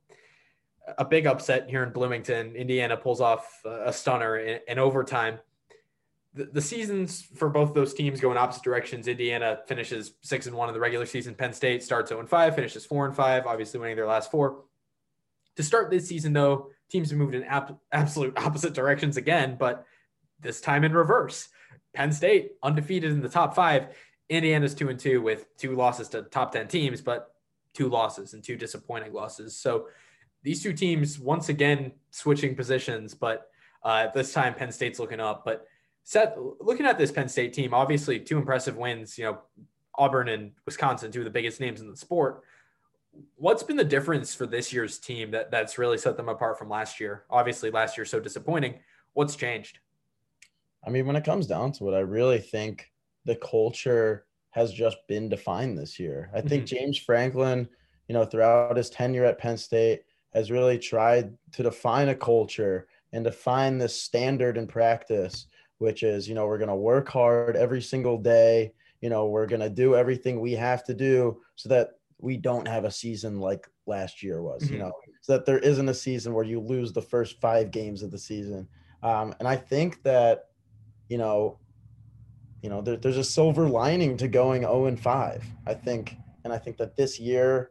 [0.96, 2.56] a big upset here in Bloomington.
[2.56, 5.38] Indiana pulls off a stunner in, in overtime.
[6.32, 9.06] The, the seasons for both those teams go in opposite directions.
[9.06, 11.34] Indiana finishes six and one in the regular season.
[11.34, 14.64] Penn State starts zero and five, finishes four and five, obviously winning their last four.
[15.56, 19.84] To start this season, though, teams moved in ab- absolute opposite directions again, but
[20.40, 21.48] this time in reverse.
[21.94, 23.88] Penn State undefeated in the top five.
[24.28, 27.34] Indiana's two and two with two losses to top 10 teams, but
[27.74, 29.56] two losses and two disappointing losses.
[29.56, 29.88] So
[30.42, 33.50] these two teams once again switching positions, but
[33.82, 35.44] uh, this time Penn State's looking up.
[35.44, 35.66] But
[36.04, 39.38] Seth, looking at this Penn State team, obviously two impressive wins, you know,
[39.96, 42.42] Auburn and Wisconsin, two of the biggest names in the sport.
[43.36, 46.68] What's been the difference for this year's team that, that's really set them apart from
[46.68, 47.24] last year?
[47.30, 48.74] Obviously, last year so disappointing.
[49.14, 49.78] What's changed?
[50.86, 52.90] I mean, when it comes down to it, I really think
[53.24, 56.30] the culture has just been defined this year.
[56.34, 56.76] I think mm-hmm.
[56.76, 57.68] James Franklin,
[58.08, 60.02] you know, throughout his tenure at Penn State,
[60.34, 65.46] has really tried to define a culture and define this standard in practice,
[65.78, 68.72] which is, you know, we're going to work hard every single day.
[69.00, 72.66] You know, we're going to do everything we have to do so that we don't
[72.66, 74.72] have a season like last year was, Mhm.
[74.72, 78.02] you know, so that there isn't a season where you lose the first five games
[78.02, 78.68] of the season.
[79.02, 80.50] Um, and I think that,
[81.08, 81.58] you know,
[82.62, 85.44] you know, there, there's a silver lining to going 0 and 5.
[85.66, 87.70] I think, and I think that this year,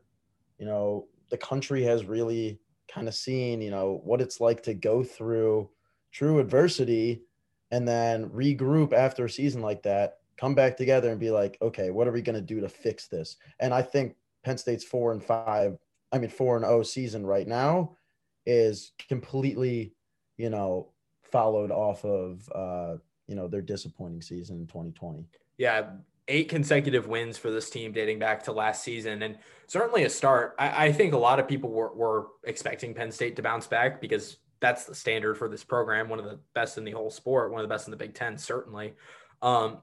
[0.58, 4.74] you know, the country has really kind of seen, you know, what it's like to
[4.74, 5.70] go through
[6.12, 7.24] true adversity
[7.72, 11.92] and then regroup after a season like that, come back together and be like, okay,
[11.92, 13.36] what are we going to do to fix this?
[13.60, 14.16] And I think
[14.48, 15.78] Penn State's four and five,
[16.14, 17.98] I mean, four and oh season right now
[18.46, 19.94] is completely,
[20.38, 22.96] you know, followed off of, uh,
[23.28, 25.26] you know, their disappointing season in 2020.
[25.58, 25.90] Yeah,
[26.30, 30.56] eight consecutive wins for this team dating back to last season, and certainly a start.
[30.58, 34.00] I, I think a lot of people were, were expecting Penn State to bounce back
[34.00, 36.08] because that's the standard for this program.
[36.08, 38.14] One of the best in the whole sport, one of the best in the Big
[38.14, 38.94] Ten, certainly.
[39.42, 39.80] Um,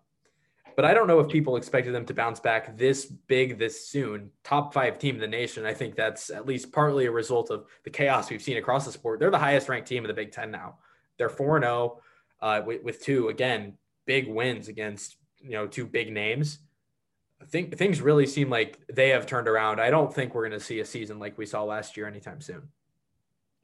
[0.77, 4.31] but I don't know if people expected them to bounce back this big this soon.
[4.43, 5.65] Top five team in the nation.
[5.65, 8.93] I think that's at least partly a result of the chaos we've seen across the
[8.93, 9.21] sport.
[9.21, 10.79] They're the highest ranked team in the Big Ten now.
[11.19, 12.01] They're four and zero
[12.41, 13.75] uh, with, two again
[14.07, 16.59] big wins against you know two big names.
[17.41, 19.81] I think things really seem like they have turned around.
[19.81, 22.41] I don't think we're going to see a season like we saw last year anytime
[22.41, 22.69] soon.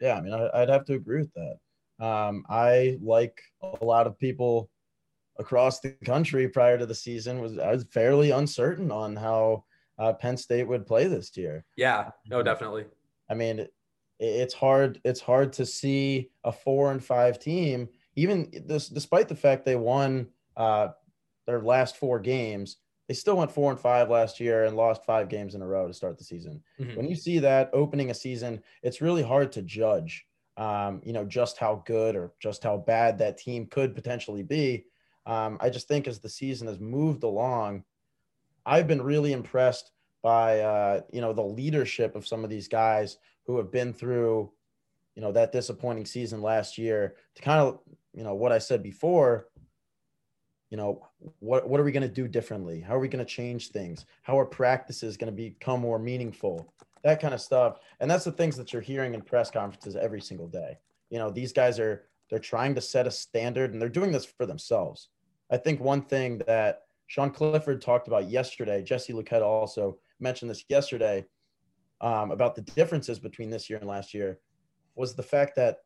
[0.01, 2.05] Yeah, I mean, I, I'd have to agree with that.
[2.05, 4.71] Um, I like a lot of people
[5.41, 9.65] across the country prior to the season was I was fairly uncertain on how
[9.99, 11.65] uh, Penn State would play this year.
[11.77, 12.85] Yeah, no, definitely.
[13.29, 13.73] I mean, it,
[14.19, 15.01] it's hard.
[15.05, 19.77] It's hard to see a four and five team, even this, despite the fact they
[19.77, 20.89] won uh,
[21.47, 22.77] their last four games.
[23.09, 25.87] they still went four and five last year and lost five games in a row
[25.89, 26.63] to start the season.
[26.79, 26.97] Mhm.
[26.97, 30.13] When you see that opening a season, it's really hard to judge,
[30.57, 34.85] um, you know, just how good or just how bad that team could potentially be.
[35.31, 37.85] Um, I just think as the season has moved along,
[38.67, 39.93] I've been really impressed
[40.25, 43.17] by uh, you know the leadership of some of these guys
[43.47, 44.51] who have been through,
[45.15, 47.15] you know, that disappointing season last year.
[47.37, 47.79] To kind of
[48.13, 49.47] you know what I said before,
[50.69, 51.07] you know,
[51.39, 52.81] what what are we going to do differently?
[52.81, 54.07] How are we going to change things?
[54.23, 56.75] How are practices going to become more meaningful?
[57.05, 57.79] That kind of stuff.
[58.01, 60.77] And that's the things that you're hearing in press conferences every single day.
[61.09, 64.25] You know, these guys are they're trying to set a standard and they're doing this
[64.25, 65.09] for themselves.
[65.51, 70.65] I think one thing that Sean Clifford talked about yesterday, Jesse Luketa also mentioned this
[70.69, 71.27] yesterday
[72.01, 74.39] um, about the differences between this year and last year,
[74.95, 75.79] was the fact that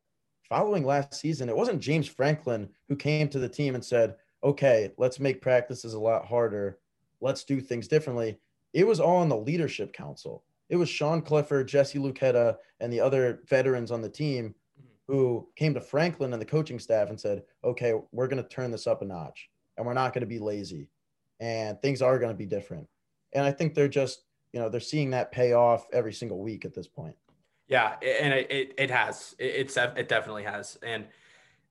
[0.47, 4.93] following last season, it wasn't James Franklin who came to the team and said, okay,
[4.99, 6.79] let's make practices a lot harder.
[7.23, 8.39] Let's do things differently.
[8.75, 10.45] It was all in the leadership council.
[10.69, 14.55] It was Sean Clifford, Jesse Luketa, and the other veterans on the team
[15.09, 18.71] who came to Franklin and the coaching staff and said, okay, we're going to turn
[18.71, 20.89] this up a notch and we're not going to be lazy
[21.41, 22.89] and things are going to be different.
[23.33, 26.65] And I think they're just, you know, they're seeing that pay off every single week
[26.65, 27.17] at this point.
[27.67, 29.35] Yeah, and it, it, has.
[29.39, 31.07] It's it definitely has, and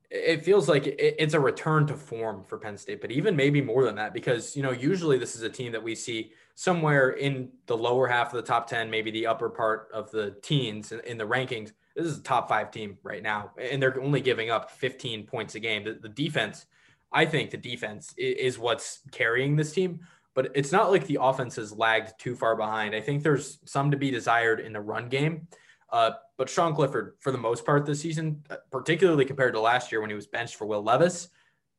[0.09, 3.85] it feels like it's a return to form for Penn State, but even maybe more
[3.85, 7.49] than that, because you know usually this is a team that we see somewhere in
[7.67, 11.17] the lower half of the top ten, maybe the upper part of the teens in,
[11.19, 11.73] the rankings.
[11.95, 15.53] This is a top five team right now, and they're only giving up 15 points
[15.53, 15.83] a game.
[15.83, 16.65] The defense,
[17.13, 20.01] I think, the defense is, what's carrying this team
[20.35, 22.95] but it's not like the offense has lagged too far behind.
[22.95, 25.47] I think there's some to be desired in the run game.
[25.91, 29.91] Uh, but Sean Clifford, for the most part this season, uh, particularly compared to last
[29.91, 31.29] year when he was benched for Will Levis,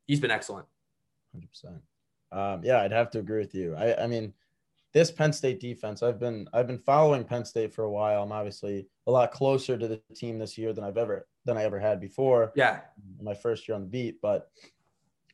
[0.06, 0.66] he's been excellent.
[1.36, 1.80] 100%.
[2.30, 3.74] Um, yeah, I'd have to agree with you.
[3.74, 4.32] I, I mean,
[4.92, 8.22] this Penn State defense, I've been I've been following Penn State for a while.
[8.22, 11.64] I'm obviously a lot closer to the team this year than I've ever than I
[11.64, 12.52] ever had before.
[12.54, 12.80] Yeah,
[13.20, 14.50] my first year on the beat, but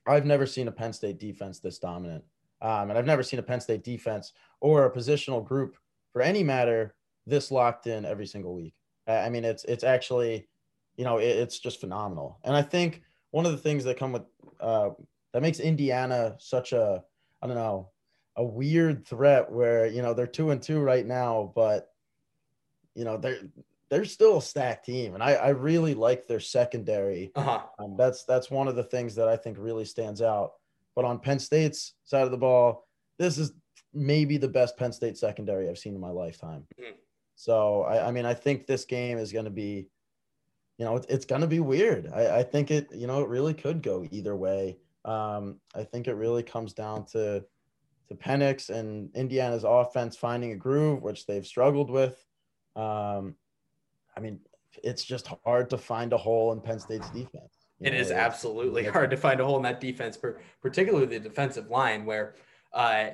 [0.06, 2.24] I've never seen a Penn State defense this dominant.
[2.62, 5.76] Um, and I've never seen a Penn State defense or a positional group
[6.12, 6.94] for any matter
[7.26, 8.74] this locked in every single week.
[9.06, 10.48] I mean, it's it's actually,
[10.96, 12.38] you know, it, it's just phenomenal.
[12.44, 14.22] And I think one of the things that come with
[14.60, 14.90] uh,
[15.32, 17.02] that makes Indiana such a,
[17.42, 17.90] I don't know,
[18.36, 21.92] a weird threat where you know they're two and two right now, but
[22.94, 23.40] you know they're
[23.90, 27.32] they're still a stacked team, and I, I really like their secondary.
[27.34, 27.62] uh-huh.
[27.78, 30.52] Um, that's that's one of the things that I think really stands out.
[30.94, 32.86] But on Penn State's side of the ball,
[33.18, 33.52] this is
[33.92, 36.66] maybe the best Penn State secondary I've seen in my lifetime.
[36.80, 36.94] Mhm.
[37.34, 39.88] So I, I mean, I think this game is going to be,
[40.78, 42.10] you know, it's, it's going to be weird.
[42.14, 44.78] I, I think it, you know, it really could go either way.
[45.04, 47.44] Um, I think it really comes down to
[48.08, 52.22] to Penix and Indiana's offense finding a groove, which they've struggled with.
[52.76, 53.36] Um,
[54.20, 54.38] I mean,
[54.84, 57.66] it's just hard to find a hole in Penn State's defense.
[57.80, 60.18] It know, is absolutely hard to find a hole in that defense,
[60.60, 62.34] particularly the defensive line, where
[62.74, 63.08] uh,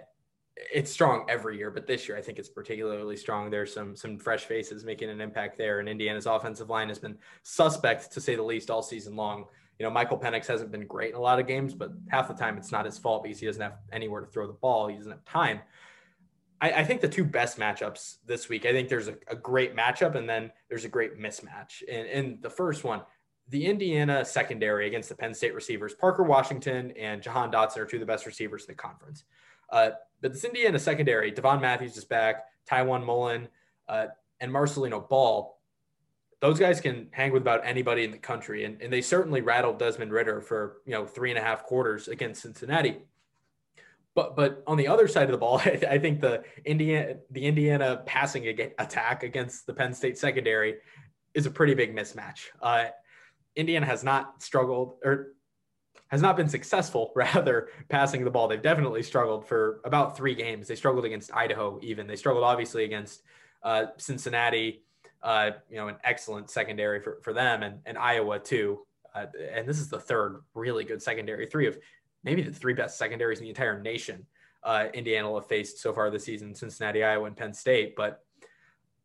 [0.57, 3.49] it's strong every year, but this year I think it's particularly strong.
[3.49, 7.17] There's some some fresh faces making an impact there, and Indiana's offensive line has been
[7.45, 9.45] suspect to say the least all season long.
[9.79, 12.35] You know, Michael Penix hasn't been great in a lot of games, but half the
[12.35, 14.89] time it's not his fault because he doesn't have anywhere to throw the ball.
[14.89, 15.61] He doesn't have time.
[16.61, 19.77] I, I think the two best matchups this week, I think there's a, a great
[19.77, 21.83] matchup and then there's a great mismatch.
[21.91, 23.03] And, and the first one,
[23.49, 27.97] the Indiana secondary against the Penn State receivers, Parker Washington and Jahan Dotson are two
[27.97, 29.25] of the best receivers in the conference.
[29.71, 29.91] Uh,
[30.21, 33.49] but this Indiana secondary, Devon Matthews is back, Tiawan Mullen,
[33.89, 34.07] uh,
[34.41, 35.59] and Marcelino Ball.
[36.41, 39.79] Those guys can hang with about anybody in the country, and, and they certainly rattled
[39.79, 42.99] Desmond Ridder for you know three and a half quarters against Cincinnati.
[44.17, 47.45] But but on the other side of the ball, I, I think the Indiana the
[47.45, 50.77] Indiana passing ag- attack against the Penn State secondary
[51.35, 52.47] is a pretty big mismatch.
[52.61, 52.87] Uh,
[53.55, 55.35] Indiana has not struggled or
[56.09, 58.49] has not been successful rather passing the ball.
[58.49, 60.67] They've definitely struggled for about three games.
[60.67, 63.23] They struggled against Idaho, even they struggled obviously against
[63.63, 64.83] uh, Cincinnati.
[65.23, 68.87] Uh, you know, an excellent secondary for, for them and, and Iowa too.
[69.13, 71.77] Uh, and this is the third really good secondary, three of
[72.25, 74.27] maybe the three best secondaries in the entire nation.
[74.63, 77.95] Uh, Indiana have faced so far this season, Cincinnati, Iowa, and Penn State.
[77.95, 78.23] But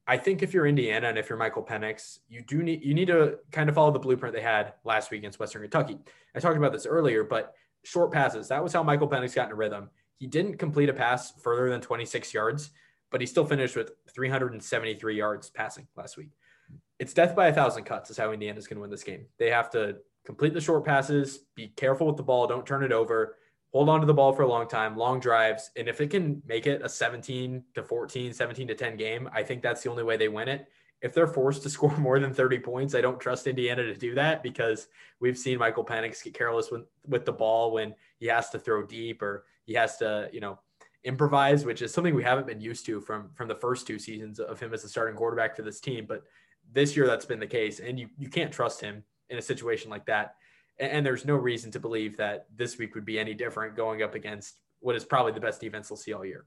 [0.08, 3.08] I think if you're Indiana and if you're Michael Penix, you do need you need
[3.08, 6.00] to kind of follow the blueprint they had last week against Western Kentucky.
[6.36, 9.56] I talked about this earlier, but short passes, that was how Michael Penix got in
[9.56, 9.90] rhythm.
[10.18, 12.72] He didn't complete a pass further than 26 yards,
[13.10, 16.30] but he still finished with 373 yards passing last week.
[17.00, 19.26] It's death by a thousand cuts is how Indiana's going to win this game.
[19.40, 22.92] They have to complete the short passes, be careful with the ball, don't turn it
[22.92, 23.38] over,
[23.72, 25.72] hold on to the ball for a long time, long drives.
[25.76, 29.44] And if it can make it a 17 to 14, 17 to 10 game, I
[29.44, 30.68] think that's the only way they win it.
[31.02, 34.14] If they're forced to score more than 30 points, I don't trust Indiana to do
[34.16, 34.88] that because
[35.20, 38.86] we've seen Michael Penix get careless with, with the ball when he has to throw
[38.86, 40.60] deep or he has to, you know,
[41.04, 44.40] improvise, which is something we haven't been used to from from the first two seasons
[44.40, 46.06] of him as a starting quarterback for this team.
[46.08, 46.24] But
[46.72, 47.80] this year that's been the case.
[47.80, 50.36] And you, you can't trust him in a situation like that
[50.82, 54.16] and there's no reason to believe that this week would be any different going up
[54.16, 56.46] against what is probably the best defense they'll see all year.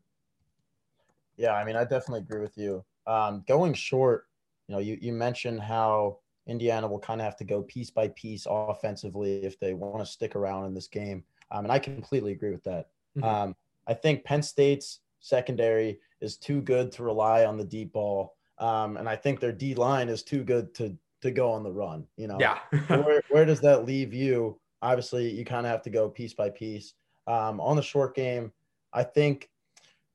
[1.36, 2.84] Yeah, I mean, I definitely agree with you.
[3.06, 4.26] Um, going short,
[4.66, 6.18] you know, you, you mentioned how
[6.48, 10.06] Indiana will kind of have to go piece by piece offensively if they want to
[10.06, 11.22] stick around in this game.
[11.52, 12.88] Um, and I completely agree with that.
[13.16, 13.24] Mm-hmm.
[13.24, 18.34] Um, I think Penn State's secondary is too good to rely on the deep ball.
[18.58, 21.72] Um, and I think their D line is too good to to go on the
[21.72, 22.06] run.
[22.16, 22.58] You know, yeah.
[22.88, 24.60] where where does that leave you?
[24.82, 26.94] Obviously, you kind of have to go piece by piece.
[27.26, 28.52] Um, on the short game,
[28.92, 29.48] I think,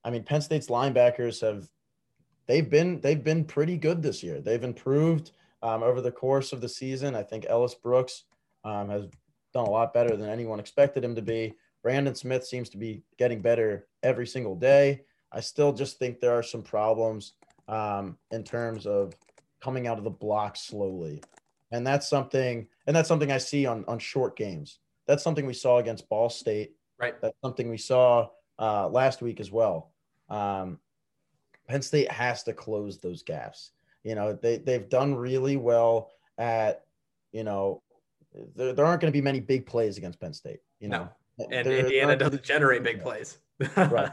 [0.05, 1.67] I mean, Penn State's linebackers have
[2.47, 4.39] they've been they've been pretty good this year.
[4.39, 5.31] They've improved
[5.63, 7.15] um, over the course of the season.
[7.15, 8.25] I think Ellis Brooks
[8.63, 9.07] um, has
[9.53, 11.55] done a lot better than anyone expected him to be.
[11.81, 15.01] Brandon Smith seems to be getting better every single day.
[15.31, 17.33] I still just think there are some problems
[17.67, 19.13] um, in terms of
[19.61, 21.21] coming out of the block slowly.
[21.71, 24.79] And that's something, and that's something I see on, on short games.
[25.07, 26.75] That's something we saw against Ball State.
[26.99, 27.19] Right.
[27.21, 29.91] That's something we saw uh, last week as well.
[30.29, 30.79] Um,
[31.67, 33.71] Penn State has to close those gaps.
[34.03, 36.83] You know, they, they've done really well at,
[37.31, 37.81] you know,
[38.55, 40.59] there, there aren't going to be many big plays against Penn State.
[40.79, 41.47] You know, no.
[41.51, 43.37] and they're, Indiana doesn't generate big plays.
[43.77, 44.11] right.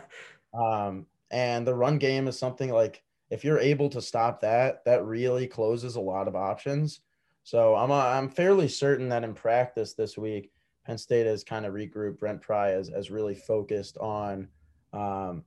[0.52, 5.04] Um, and the run game is something like if you're able to stop that, that
[5.04, 7.00] really closes a lot of options.
[7.42, 10.50] So I'm uh, I'm fairly certain that in practice this week,
[10.84, 12.18] Penn State has kind of regrouped.
[12.18, 14.48] Brent Pry has, has really focused on
[14.92, 15.44] um,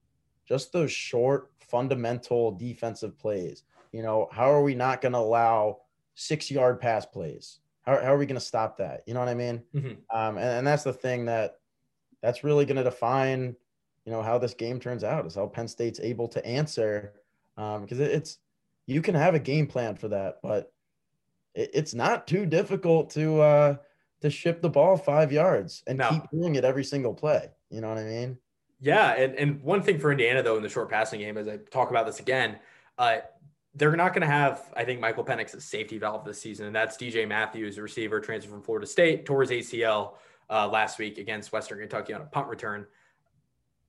[0.47, 3.63] just those short, fundamental defensive plays.
[3.91, 5.79] You know, how are we not going to allow
[6.15, 7.59] six yard pass plays?
[7.81, 9.03] How, how are we going to stop that?
[9.07, 9.63] You know what I mean?
[9.73, 10.17] Mm-hmm.
[10.17, 11.59] Um, and, and that's the thing that
[12.21, 13.55] that's really going to define,
[14.05, 17.13] you know, how this game turns out is how Penn State's able to answer
[17.59, 18.37] because um, it's
[18.85, 20.71] you can have a game plan for that, but
[21.53, 23.75] it, it's not too difficult to uh,
[24.21, 26.09] to ship the ball five yards and no.
[26.09, 27.49] keep doing it every single play.
[27.69, 28.37] You know what I mean?
[28.79, 31.57] Yeah, and, and one thing for Indiana though in the short passing game, as I
[31.69, 32.59] talk about this again,
[32.97, 33.17] uh,
[33.75, 36.75] they're not going to have, I think, Michael Penix as safety valve this season, and
[36.75, 40.13] that's DJ Matthews, a receiver transfer from Florida State, tore his ACL
[40.49, 42.87] uh, last week against Western Kentucky on a punt return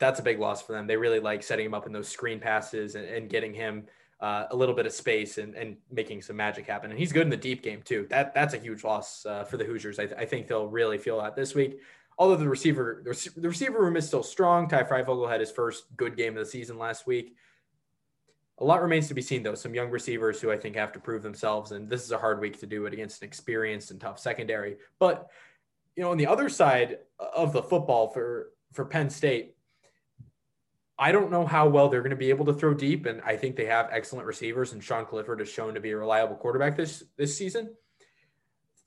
[0.00, 0.86] that's a big loss for them.
[0.86, 3.84] They really like setting him up in those screen passes and, and getting him
[4.20, 6.90] uh, a little bit of space and, and making some magic happen.
[6.90, 8.06] And he's good in the deep game too.
[8.10, 9.98] That that's a huge loss uh, for the Hoosiers.
[9.98, 11.80] I, th- I, think they'll really feel that this week.
[12.18, 14.68] Although the receiver the receiver room is still strong.
[14.68, 17.34] Ty Fryfogle had his first good game of the season last week.
[18.58, 19.54] A lot remains to be seen though.
[19.54, 22.40] Some young receivers who I think have to prove themselves, and this is a hard
[22.40, 24.76] week to do it against an experienced and tough secondary.
[24.98, 25.30] But
[25.96, 29.54] you know, on the other side of the football for for Penn State,
[31.00, 33.34] I don't know how well they're going to be able to throw deep, and I
[33.34, 36.76] think they have excellent receivers, and Sean Clifford has shown to be a reliable quarterback
[36.76, 37.74] this this season.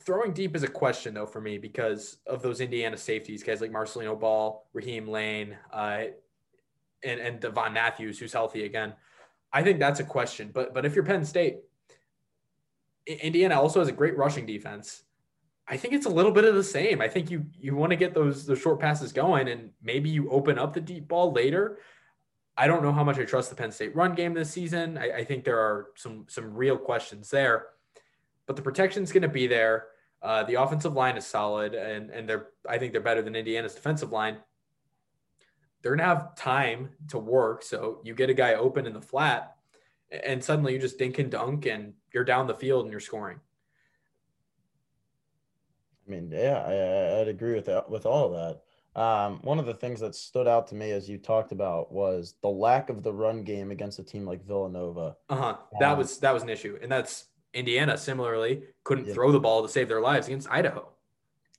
[0.04, 3.72] Throwing deep is a question though for me because of those Indiana safeties, guys like
[3.72, 6.04] Marcelino Ball, Raheem Layne, uh,
[7.04, 8.94] and and Devon Matthews, who's healthy again.
[9.52, 10.52] I think that's a question.
[10.54, 11.62] But but if you're Penn State,
[13.08, 15.02] Indiana also has a great rushing defense.
[15.68, 17.02] I think it's a little bit of the same.
[17.02, 20.30] I think you you want to get those the short passes going, and maybe you
[20.30, 21.80] open up the deep ball later.
[22.56, 24.98] I don't know how much I trust the Penn State run game this season.
[24.98, 27.68] I, I think there are some some real questions there,
[28.46, 29.88] but the protection's going to be there.
[30.22, 33.76] Uh, the offensive line is solid, and and they're I think they're better than Indiana's
[33.76, 34.38] defensive line.
[35.82, 39.56] They're gonna have time to work, so you get a guy open in the flat,
[40.12, 43.40] and suddenly you just dink and dunk, and you're down the field and you're scoring.
[46.08, 48.62] I mean, yeah, I, I'd agree with that, with all of that.
[48.96, 52.36] Um, one of the things that stood out to me as you talked about was
[52.42, 55.16] the lack of the run game against a team like Villanova.
[55.30, 55.58] Uh huh.
[55.80, 57.98] That um, was that was an issue, and that's Indiana.
[57.98, 59.14] Similarly, couldn't yeah.
[59.14, 60.88] throw the ball to save their lives against Idaho.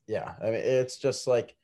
[0.06, 1.56] Yeah, I mean it's just like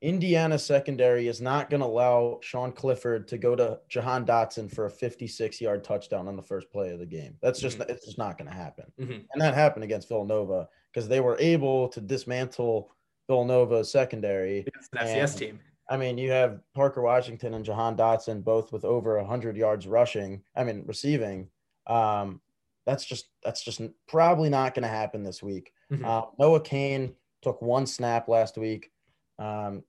[0.00, 4.86] Indiana secondary is not going to allow Sean Clifford to go to Jahan Dotson for
[4.86, 7.36] a 56 yard touchdown on the first play of the game.
[7.42, 7.90] That's just mm-hmm.
[7.90, 9.12] it's just not going to happen, mm-hmm.
[9.32, 12.92] and that happened against Villanova because they were able to dismantle
[13.28, 14.64] Villanova secondary.
[14.66, 15.60] It's an FCS and, team.
[15.88, 20.42] I mean, you have Parker Washington and Jahan Dotson both with over 100 yards rushing.
[20.56, 21.48] I mean, receiving.
[21.86, 22.40] Um,
[22.84, 25.72] that's just that's just probably not going to happen this week.
[25.92, 26.04] Mm-hmm.
[26.04, 28.90] Uh, Noah Cain took one snap last week.
[29.38, 29.84] Um,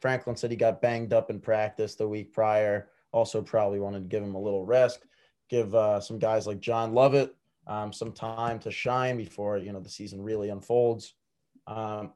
[0.00, 2.90] Franklin said he got banged up in practice the week prior.
[3.12, 5.04] Also, probably wanted to give him a little rest,
[5.48, 7.34] give uh, some guys like John Lovett
[7.66, 11.14] um, some time to shine before you know the season really unfolds.
[11.66, 12.12] Um,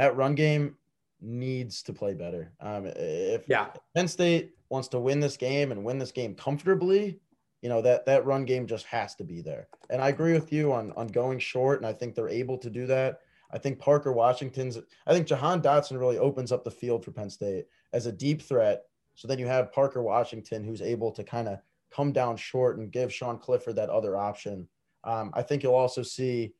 [0.00, 0.76] that run game
[1.20, 2.50] needs to play better.
[2.58, 3.66] Um, if yeah.
[3.94, 7.20] Penn State wants to win this game and win this game comfortably,
[7.60, 9.68] you know that that run game just has to be there.
[9.90, 12.70] And I agree with you on on going short, and I think they're able to
[12.70, 13.20] do that.
[13.52, 14.78] I think Parker Washington's.
[15.06, 18.40] I think Jahan Dotson really opens up the field for Penn State as a deep
[18.40, 18.84] threat.
[19.16, 21.58] So then you have Parker Washington who's able to kind of
[21.94, 24.66] come down short and give Sean Clifford that other option.
[25.04, 26.54] Um, I think you'll also see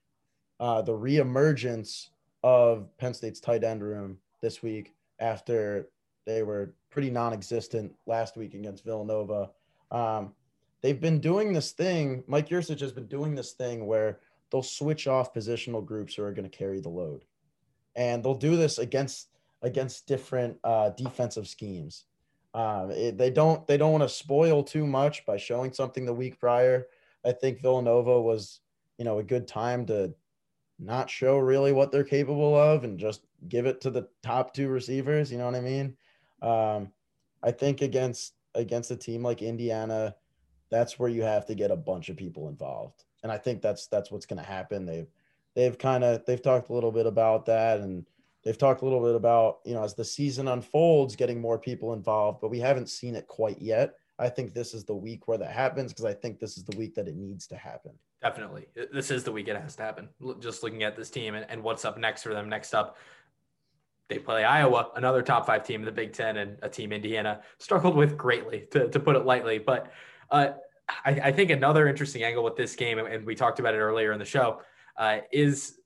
[0.59, 2.09] uh, the reemergence
[2.43, 5.89] of Penn State's tight end room this week after
[6.27, 9.51] they were pretty non-existent last week against Villanova.
[9.91, 10.33] Um,
[10.83, 12.25] they've been doing this thing.
[12.27, 14.21] Mike Yurcich has been doing this thing where
[14.51, 17.25] they'll switch off positional groups who are going to carry the load,
[17.97, 19.29] and they'll do this against
[19.63, 22.05] against different uh, defensive schemes.
[22.55, 26.15] Um, it, they don't they don't want to spoil too much by showing something the
[26.15, 26.87] week prior.
[27.25, 28.61] I think Villanova was
[28.99, 30.15] you know a good time to
[30.81, 34.69] not show really what they're capable of and just give it to the top two
[34.69, 35.31] receivers.
[35.31, 35.97] You know what I mean?
[36.43, 36.93] Um,
[37.43, 40.15] I think against against a team like Indiana,
[40.71, 43.87] that's where you have to get a bunch of people involved, and I think that's
[43.87, 44.87] that's what's going to happen.
[44.87, 45.09] They've
[45.55, 48.07] they've kind of they've talked a little bit about that, and
[48.45, 51.93] they've talked a little bit about you know as the season unfolds, getting more people
[51.93, 53.95] involved, but we haven't seen it quite yet.
[54.21, 56.77] I think this is the week where that happens because I think this is the
[56.77, 57.93] week that it needs to happen.
[58.21, 58.67] Definitely.
[58.93, 60.09] This is the week it has to happen.
[60.41, 62.49] Just looking at this team and, and what's up next for them.
[62.49, 62.99] Next up,
[64.09, 67.41] they play Iowa, another top five team in the Big Ten, and a team Indiana
[67.59, 69.59] struggled with greatly, to, to put it lightly.
[69.59, 69.91] But
[70.31, 70.51] uh,
[71.05, 74.13] I, I, think another interesting angle with this game, and we talked about it earlier
[74.13, 74.61] in the show,
[74.97, 75.79] uh, is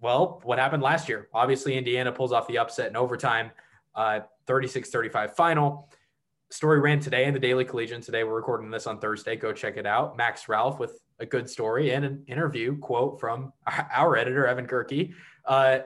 [0.00, 1.28] well, what happened last year?
[1.34, 3.50] Obviously, Indiana pulls off the upset in overtime,
[3.94, 5.90] uh, 36 35 final.
[6.50, 8.00] Story ran today in the Daily Collegian.
[8.00, 9.34] Today, we're recording this on Thursday.
[9.34, 10.16] Go check it out.
[10.16, 13.52] Max Ralph with a good story and an interview quote from
[13.92, 15.12] our editor, Evan Kirky,
[15.44, 15.80] uh,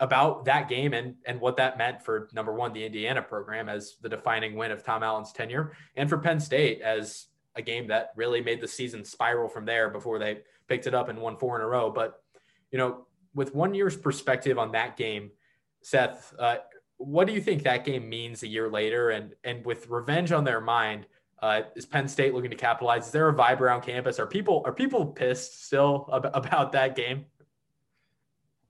[0.00, 3.98] about that game and, and what that meant for number one, the Indiana program as
[4.02, 8.10] the defining win of Tom Allen's tenure, and for Penn State as a game that
[8.16, 11.54] really made the season spiral from there before they picked it up and won four
[11.54, 11.88] in a row.
[11.88, 12.20] But,
[12.72, 15.30] you know, with one year's perspective on that game,
[15.82, 16.56] Seth, uh,
[17.00, 19.10] what do you think that game means a year later?
[19.10, 21.06] And and with revenge on their mind,
[21.42, 23.06] uh, is Penn State looking to capitalize?
[23.06, 24.18] Is there a vibe around campus?
[24.18, 27.24] Are people are people pissed still ab- about that game?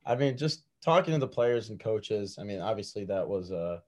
[0.07, 2.39] I mean, just talking to the players and coaches.
[2.41, 3.83] I mean, obviously that was a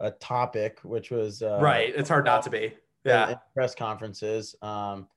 [0.00, 1.92] a topic, which was uh, right.
[1.94, 2.74] It's hard not to be.
[3.04, 3.34] Yeah.
[3.52, 4.54] press conferences.
[4.62, 5.08] Um,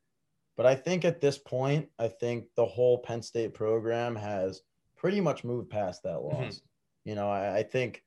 [0.57, 4.61] but I think at this point, I think the whole Penn State program has
[4.95, 6.55] pretty much moved past that loss.
[6.55, 7.09] Mm-hmm.
[7.09, 8.03] You know, I, I, think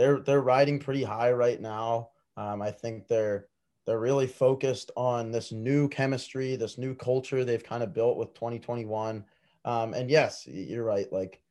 [0.00, 2.08] they're they're riding pretty high right now.
[2.38, 3.48] Um, I think they're
[3.86, 8.32] they're really focused on this new chemistry, this new culture they've kind of built with
[8.32, 9.22] 2021.
[9.66, 11.12] Um, and yes, you're right.
[11.12, 11.42] Like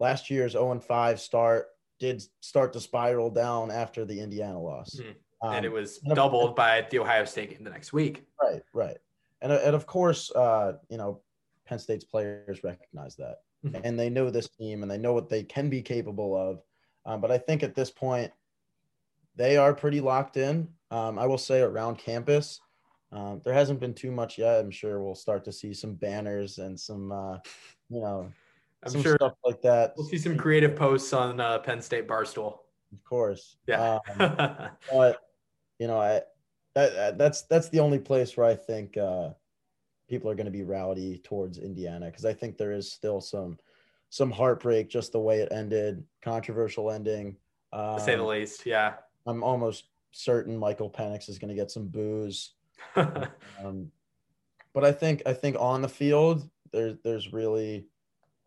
[0.00, 1.66] last year's 0 and 5 start
[1.98, 4.96] did start to spiral down after the Indiana loss.
[4.98, 5.46] Mm-hmm.
[5.46, 8.24] Um, and it was doubled by the Ohio State game the next week.
[8.40, 8.96] Right, right.
[9.42, 11.20] And, and of course, uh, you know,
[11.66, 13.40] Penn State's players recognize that.
[13.66, 13.80] Mm-hmm.
[13.84, 16.62] And they know this team and they know what they can be capable of.
[17.08, 18.30] Um, but I think at this point,
[19.34, 20.68] they are pretty locked in.
[20.90, 22.60] Um, I will say around campus,
[23.12, 24.60] um, there hasn't been too much yet.
[24.60, 27.38] I'm sure we'll start to see some banners and some, uh,
[27.88, 28.30] you know,
[28.84, 29.94] I'm some sure stuff like that.
[29.96, 32.58] We'll see some creative posts on uh, Penn State Barstool.
[32.92, 33.56] Of course.
[33.66, 33.98] Yeah.
[34.18, 35.20] Um, but
[35.78, 36.20] you know, I
[36.74, 39.30] that that's that's the only place where I think uh,
[40.08, 43.58] people are going to be rowdy towards Indiana because I think there is still some
[44.10, 47.36] some heartbreak just the way it ended, controversial ending.
[47.72, 48.94] Um, to say the um, least, yeah.
[49.26, 52.52] I'm almost certain Michael Penix is going to get some boos.
[52.96, 53.90] um,
[54.72, 57.86] but I think I think on the field there's there's really,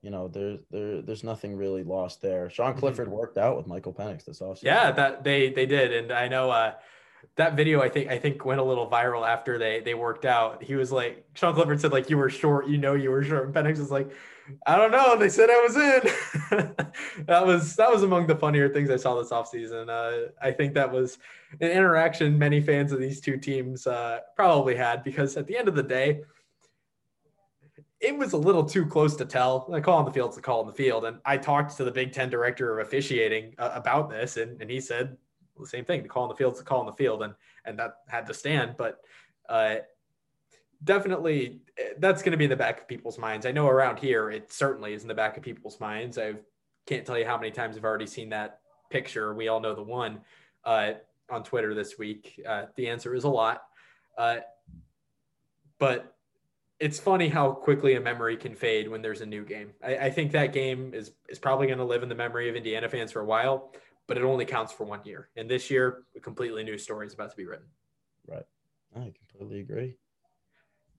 [0.02, 2.50] you know, there's there there's nothing really lost there.
[2.50, 2.80] Sean mm-hmm.
[2.80, 4.64] Clifford worked out with Michael Penix this offseason.
[4.64, 6.74] Yeah, that they they did, and I know uh,
[7.36, 10.62] that video I think I think went a little viral after they they worked out.
[10.64, 13.46] He was like Sean Clifford said like you were short, you know you were short.
[13.46, 14.12] And Penix was like,
[14.66, 15.18] I don't know.
[15.18, 17.26] They said I was in.
[17.26, 19.90] that was that was among the funnier things I saw this offseason.
[19.90, 21.20] Uh, I think that was
[21.62, 25.68] an interaction many fans of these two teams uh, probably had because at the end
[25.68, 26.22] of the day,
[28.02, 29.70] it was a little too close to tell.
[29.72, 31.06] A call on the field's a call on the field.
[31.06, 34.70] And I talked to the Big Ten director of officiating uh, about this, and, and
[34.70, 35.16] he said
[35.62, 36.04] the same thing.
[36.04, 37.34] The call on the field's a call on the field, and
[37.66, 38.76] and that had to stand.
[38.78, 39.00] But
[39.50, 39.78] uh,
[40.84, 41.62] definitely
[42.00, 43.46] that's going to be in the back of people's minds.
[43.46, 46.18] I know around here it certainly is in the back of people's minds.
[46.18, 46.34] I
[46.86, 48.60] can't tell you how many times I've already seen that
[48.90, 49.34] picture.
[49.34, 50.22] We all know the one
[50.66, 50.94] uh,
[51.30, 52.42] on Twitter this week.
[52.48, 53.64] Uh, the answer is a lot.
[54.18, 54.38] Uh,
[55.80, 56.16] but
[56.80, 59.72] it's funny how quickly a memory can fade when there's a new game.
[59.84, 62.56] I, I think that game is is probably going to live in the memory of
[62.56, 63.72] Indiana fans for a while,
[64.08, 65.30] but it only counts for one year.
[65.36, 67.66] And this year, a completely new story is about to be written.
[68.28, 68.46] Right.
[68.96, 69.96] I completely agree.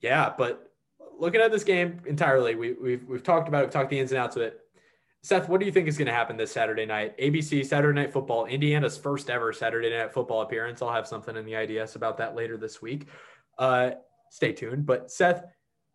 [0.01, 0.73] Yeah, but
[1.19, 4.13] looking at this game entirely, we, we've we've talked about it, we've talked the ins
[4.13, 4.59] and outs of it.
[5.25, 7.17] Seth, what do you think is going to happen this Saturday night?
[7.17, 10.83] ABC Saturday Night Football, Indiana's first ever Saturday Night Football appearance.
[10.83, 13.07] I'll have something in the IDS about that later this week.
[13.57, 13.93] Uh,
[14.31, 14.85] stay tuned.
[14.85, 15.45] But Seth,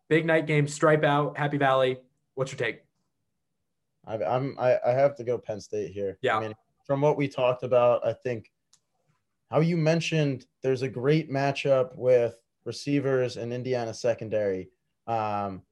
[0.08, 1.98] big night game, stripe out, Happy Valley.
[2.36, 2.80] What's your take?
[4.06, 6.16] I, I'm I, I have to go Penn State here.
[6.22, 6.38] Yeah.
[6.38, 6.54] I mean,
[6.88, 8.50] from what we talked about, I think
[9.50, 12.34] how you mentioned there's a great matchup with
[12.64, 14.70] receivers and Indiana secondary.
[15.06, 15.62] Um,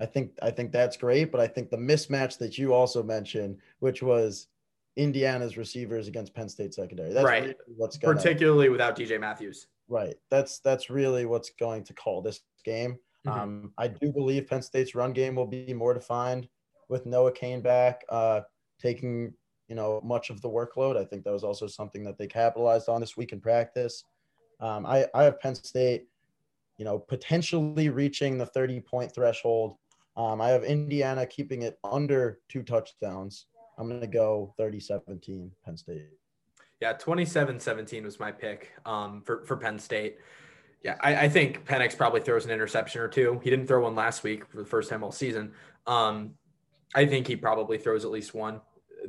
[0.00, 3.58] I think I think that's great, but I think the mismatch that you also mentioned,
[3.80, 4.46] which was
[4.96, 7.42] Indiana's receivers against Penn State secondary, that's Right.
[7.42, 9.66] really what's going Particularly without DJ Matthews.
[9.88, 10.14] right.
[10.30, 12.98] That's that's really what's going to call this game.
[13.26, 13.32] Mhm.
[13.32, 16.48] Um, I do believe Penn State's run game will be more defined
[16.88, 18.42] with Noah Cain back, uh,
[18.80, 19.34] taking
[19.70, 20.96] you know much of the workload.
[20.96, 24.04] I think that was also something that they capitalized on this week in practice.
[24.58, 26.08] Um, I I have Penn State,
[26.76, 29.76] you know, potentially reaching the 30 point threshold.
[30.16, 33.46] Um, I have Indiana keeping it under two touchdowns.
[33.78, 36.08] I'm going to go 30-17 Penn State.
[36.82, 40.18] Yeah, 27-17 was my pick um, for, for Penn State.
[40.82, 43.40] Yeah, I, I think Penix probably throws an interception or two.
[43.42, 45.52] He didn't throw one last week for the first time all season.
[45.86, 46.34] Um,
[46.94, 48.60] I think he probably throws at least one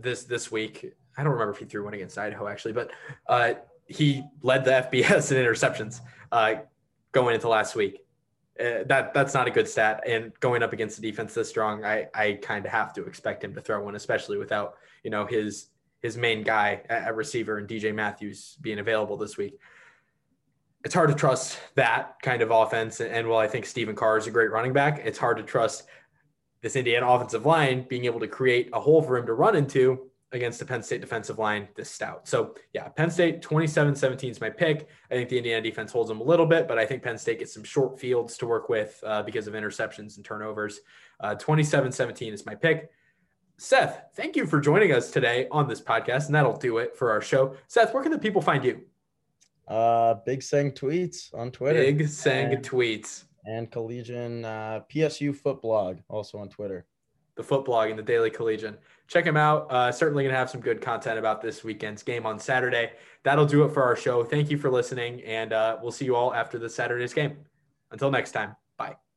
[0.01, 0.93] this this week.
[1.17, 2.91] I don't remember if he threw one against Idaho actually, but
[3.27, 3.53] uh,
[3.87, 6.55] he led the FBS in interceptions uh,
[7.11, 7.99] going into last week.
[8.59, 10.03] Uh, that that's not a good stat.
[10.07, 13.43] And going up against a defense this strong, I I kind of have to expect
[13.43, 15.67] him to throw one, especially without you know his
[16.01, 19.59] his main guy at, receiver and DJ Matthews being available this week.
[20.83, 23.01] It's hard to trust that kind of offense.
[23.01, 25.83] And while I think Stephen Carr is a great running back, it's hard to trust
[26.61, 30.11] this Indiana offensive line being able to create a hole for him to run into
[30.33, 32.27] against the Penn State defensive line this stout.
[32.27, 34.87] So, yeah, Penn State 27 17 is my pick.
[35.09, 37.39] I think the Indiana defense holds them a little bit, but I think Penn State
[37.39, 40.79] gets some short fields to work with uh, because of interceptions and turnovers.
[41.39, 42.89] 27 uh, 17 is my pick.
[43.57, 47.11] Seth, thank you for joining us today on this podcast, and that'll do it for
[47.11, 47.55] our show.
[47.67, 48.81] Seth, where can the people find you?
[49.67, 51.79] Uh, Big Sang tweets on Twitter.
[51.79, 56.85] Big Sang tweets, and Collegian uh, PSU Foot Blog also on Twitter.
[57.35, 58.77] the foot blog, and the Daily Collegian.
[59.07, 59.71] Check him out.
[59.71, 62.91] Uh, certainly going to have some good content about this weekend's game on Saturday.
[63.23, 64.23] That'll do it for our show.
[64.23, 67.37] Thank you for listening, and uh, we'll see you all after the Saturday's game.
[67.91, 69.10] Until next time, bye.